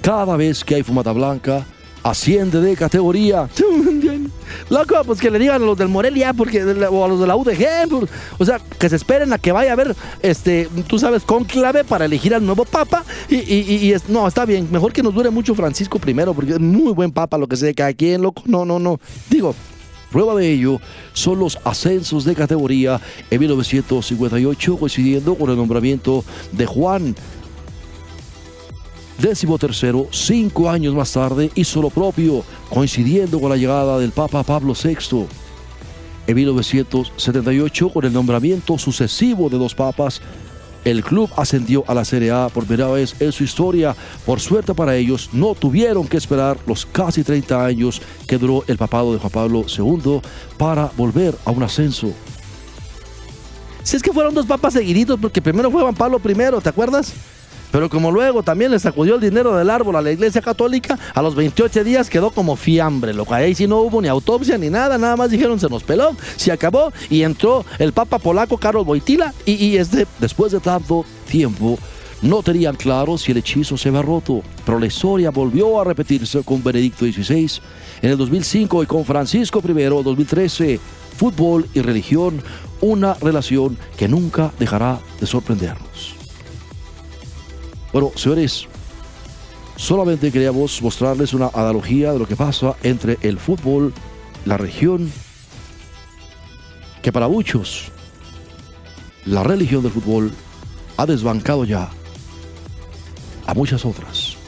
Cada 0.00 0.36
vez 0.36 0.64
que 0.64 0.76
hay 0.76 0.82
fumata 0.82 1.12
blanca, 1.12 1.66
asciende 2.02 2.60
de 2.60 2.76
categoría. 2.76 3.48
Loco, 4.70 4.94
pues 5.04 5.20
que 5.20 5.30
le 5.30 5.38
digan 5.38 5.62
a 5.62 5.64
los 5.64 5.76
del 5.76 5.88
Morelia, 5.88 6.32
porque, 6.32 6.62
o 6.62 7.04
a 7.04 7.08
los 7.08 7.18
de 7.20 7.26
la 7.26 7.34
UDG, 7.36 7.88
por- 7.88 8.08
o 8.38 8.44
sea, 8.44 8.58
que 8.78 8.88
se 8.88 8.96
esperen 8.96 9.32
a 9.32 9.38
que 9.38 9.52
vaya 9.52 9.70
a 9.70 9.72
haber, 9.72 9.96
este, 10.22 10.68
tú 10.86 10.98
sabes, 10.98 11.22
conclave 11.24 11.82
para 11.84 12.04
elegir 12.04 12.34
al 12.34 12.44
nuevo 12.44 12.64
papa. 12.64 13.04
Y, 13.30 13.92
no, 14.08 14.28
está 14.28 14.44
bien, 14.44 14.68
mejor 14.70 14.92
que 14.92 15.02
nos 15.02 15.14
dure 15.14 15.30
mucho 15.30 15.54
Francisco 15.54 15.98
primero, 15.98 16.34
porque 16.34 16.52
es 16.52 16.60
muy 16.60 16.92
buen 16.92 17.10
papa, 17.10 17.38
lo 17.38 17.48
que 17.48 17.56
sea 17.56 17.72
cada 17.74 17.92
quien, 17.94 18.22
loco. 18.22 18.42
No, 18.46 18.64
no, 18.64 18.78
no. 18.78 19.00
Digo, 19.30 19.54
Prueba 20.14 20.36
de 20.36 20.52
ello 20.52 20.80
son 21.12 21.40
los 21.40 21.58
ascensos 21.64 22.24
de 22.24 22.36
categoría 22.36 23.00
en 23.28 23.40
1958, 23.40 24.76
coincidiendo 24.76 25.34
con 25.34 25.50
el 25.50 25.56
nombramiento 25.56 26.24
de 26.52 26.66
Juan 26.66 27.16
décimo 29.18 29.58
tercero, 29.58 30.06
cinco 30.12 30.70
años 30.70 30.94
más 30.94 31.12
tarde, 31.12 31.50
hizo 31.56 31.82
lo 31.82 31.90
propio, 31.90 32.44
coincidiendo 32.70 33.40
con 33.40 33.50
la 33.50 33.56
llegada 33.56 33.98
del 33.98 34.12
Papa 34.12 34.44
Pablo 34.44 34.72
VI. 34.80 35.26
En 36.28 36.36
1978, 36.36 37.88
con 37.88 38.04
el 38.04 38.12
nombramiento 38.12 38.78
sucesivo 38.78 39.50
de 39.50 39.58
dos 39.58 39.74
papas, 39.74 40.20
el 40.84 41.02
club 41.02 41.30
ascendió 41.36 41.84
a 41.86 41.94
la 41.94 42.04
Serie 42.04 42.30
A 42.30 42.48
por 42.48 42.66
primera 42.66 42.90
vez 42.90 43.14
en 43.20 43.32
su 43.32 43.44
historia. 43.44 43.96
Por 44.24 44.40
suerte 44.40 44.74
para 44.74 44.96
ellos, 44.96 45.30
no 45.32 45.54
tuvieron 45.54 46.06
que 46.06 46.16
esperar 46.16 46.58
los 46.66 46.86
casi 46.86 47.24
30 47.24 47.64
años 47.64 48.02
que 48.26 48.38
duró 48.38 48.64
el 48.66 48.76
papado 48.76 49.12
de 49.12 49.18
Juan 49.18 49.32
Pablo 49.32 49.64
II 49.66 50.20
para 50.56 50.90
volver 50.96 51.34
a 51.44 51.50
un 51.50 51.62
ascenso. 51.62 52.12
si 53.82 53.96
es 53.96 54.02
que 54.02 54.12
fueron 54.12 54.34
dos 54.34 54.46
papas 54.46 54.74
seguiditos, 54.74 55.18
porque 55.20 55.42
primero 55.42 55.70
fue 55.70 55.82
Juan 55.82 55.94
Pablo 55.94 56.20
I, 56.24 56.62
¿te 56.62 56.68
acuerdas? 56.68 57.12
Pero 57.74 57.90
como 57.90 58.12
luego 58.12 58.44
también 58.44 58.70
le 58.70 58.78
sacudió 58.78 59.16
el 59.16 59.20
dinero 59.20 59.56
del 59.56 59.68
árbol 59.68 59.96
a 59.96 60.00
la 60.00 60.12
iglesia 60.12 60.40
católica, 60.40 60.96
a 61.12 61.20
los 61.20 61.34
28 61.34 61.82
días 61.82 62.08
quedó 62.08 62.30
como 62.30 62.54
fiambre, 62.54 63.12
loco. 63.12 63.34
Ahí 63.34 63.52
sí 63.56 63.66
no 63.66 63.78
hubo 63.78 64.00
ni 64.00 64.06
autopsia 64.06 64.56
ni 64.56 64.70
nada, 64.70 64.96
nada 64.96 65.16
más 65.16 65.32
dijeron 65.32 65.58
se 65.58 65.68
nos 65.68 65.82
peló, 65.82 66.14
se 66.36 66.52
acabó 66.52 66.92
y 67.10 67.22
entró 67.22 67.66
el 67.80 67.92
papa 67.92 68.20
polaco 68.20 68.58
Karol 68.58 68.86
Wojtyla 68.86 69.34
y, 69.44 69.54
y 69.54 69.76
este 69.76 70.06
Después 70.20 70.52
de 70.52 70.60
tanto 70.60 71.04
tiempo, 71.28 71.76
no 72.22 72.44
tenían 72.44 72.76
claro 72.76 73.18
si 73.18 73.32
el 73.32 73.38
hechizo 73.38 73.76
se 73.76 73.88
había 73.88 74.02
roto, 74.02 74.42
pero 74.64 74.78
la 74.78 74.86
historia 74.86 75.30
volvió 75.30 75.80
a 75.80 75.84
repetirse 75.84 76.44
con 76.44 76.62
Benedicto 76.62 77.04
XVI 77.06 77.60
en 78.02 78.10
el 78.10 78.16
2005 78.16 78.84
y 78.84 78.86
con 78.86 79.04
Francisco 79.04 79.60
I 79.66 79.82
en 79.82 79.88
2013. 80.04 80.78
Fútbol 81.16 81.66
y 81.74 81.80
religión, 81.80 82.40
una 82.80 83.14
relación 83.14 83.76
que 83.96 84.06
nunca 84.06 84.52
dejará 84.60 85.00
de 85.18 85.26
sorprendernos. 85.26 86.23
Bueno, 87.94 88.10
señores, 88.16 88.66
solamente 89.76 90.32
queríamos 90.32 90.82
mostrarles 90.82 91.32
una 91.32 91.50
analogía 91.54 92.12
de 92.12 92.18
lo 92.18 92.26
que 92.26 92.34
pasa 92.34 92.74
entre 92.82 93.18
el 93.20 93.38
fútbol, 93.38 93.94
la 94.44 94.56
región, 94.56 95.12
que 97.02 97.12
para 97.12 97.28
muchos 97.28 97.92
la 99.26 99.44
religión 99.44 99.84
del 99.84 99.92
fútbol 99.92 100.32
ha 100.96 101.06
desbancado 101.06 101.64
ya 101.64 101.88
a 103.46 103.54
muchas 103.54 103.84
otras. 103.84 104.38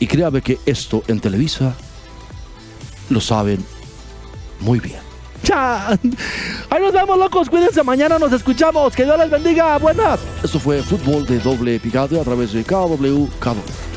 Y 0.00 0.06
créame 0.06 0.42
que 0.42 0.58
esto 0.66 1.02
en 1.08 1.18
Televisa 1.18 1.74
lo 3.08 3.22
saben 3.22 3.64
muy 4.60 4.80
bien. 4.80 5.00
¡Cha! 5.42 5.98
Ahí 6.70 6.82
nos 6.82 6.92
vemos, 6.92 7.18
locos. 7.18 7.48
Cuídense, 7.48 7.82
mañana 7.82 8.18
nos 8.18 8.32
escuchamos. 8.32 8.94
Que 8.94 9.04
Dios 9.04 9.18
les 9.18 9.30
bendiga. 9.30 9.78
Buenas. 9.78 10.20
Esto 10.42 10.60
fue 10.60 10.82
Fútbol 10.82 11.26
de 11.26 11.38
Doble 11.38 11.80
Picante 11.80 12.20
a 12.20 12.24
través 12.24 12.52
de 12.52 12.62
KW, 12.62 13.26
KW. 13.40 13.87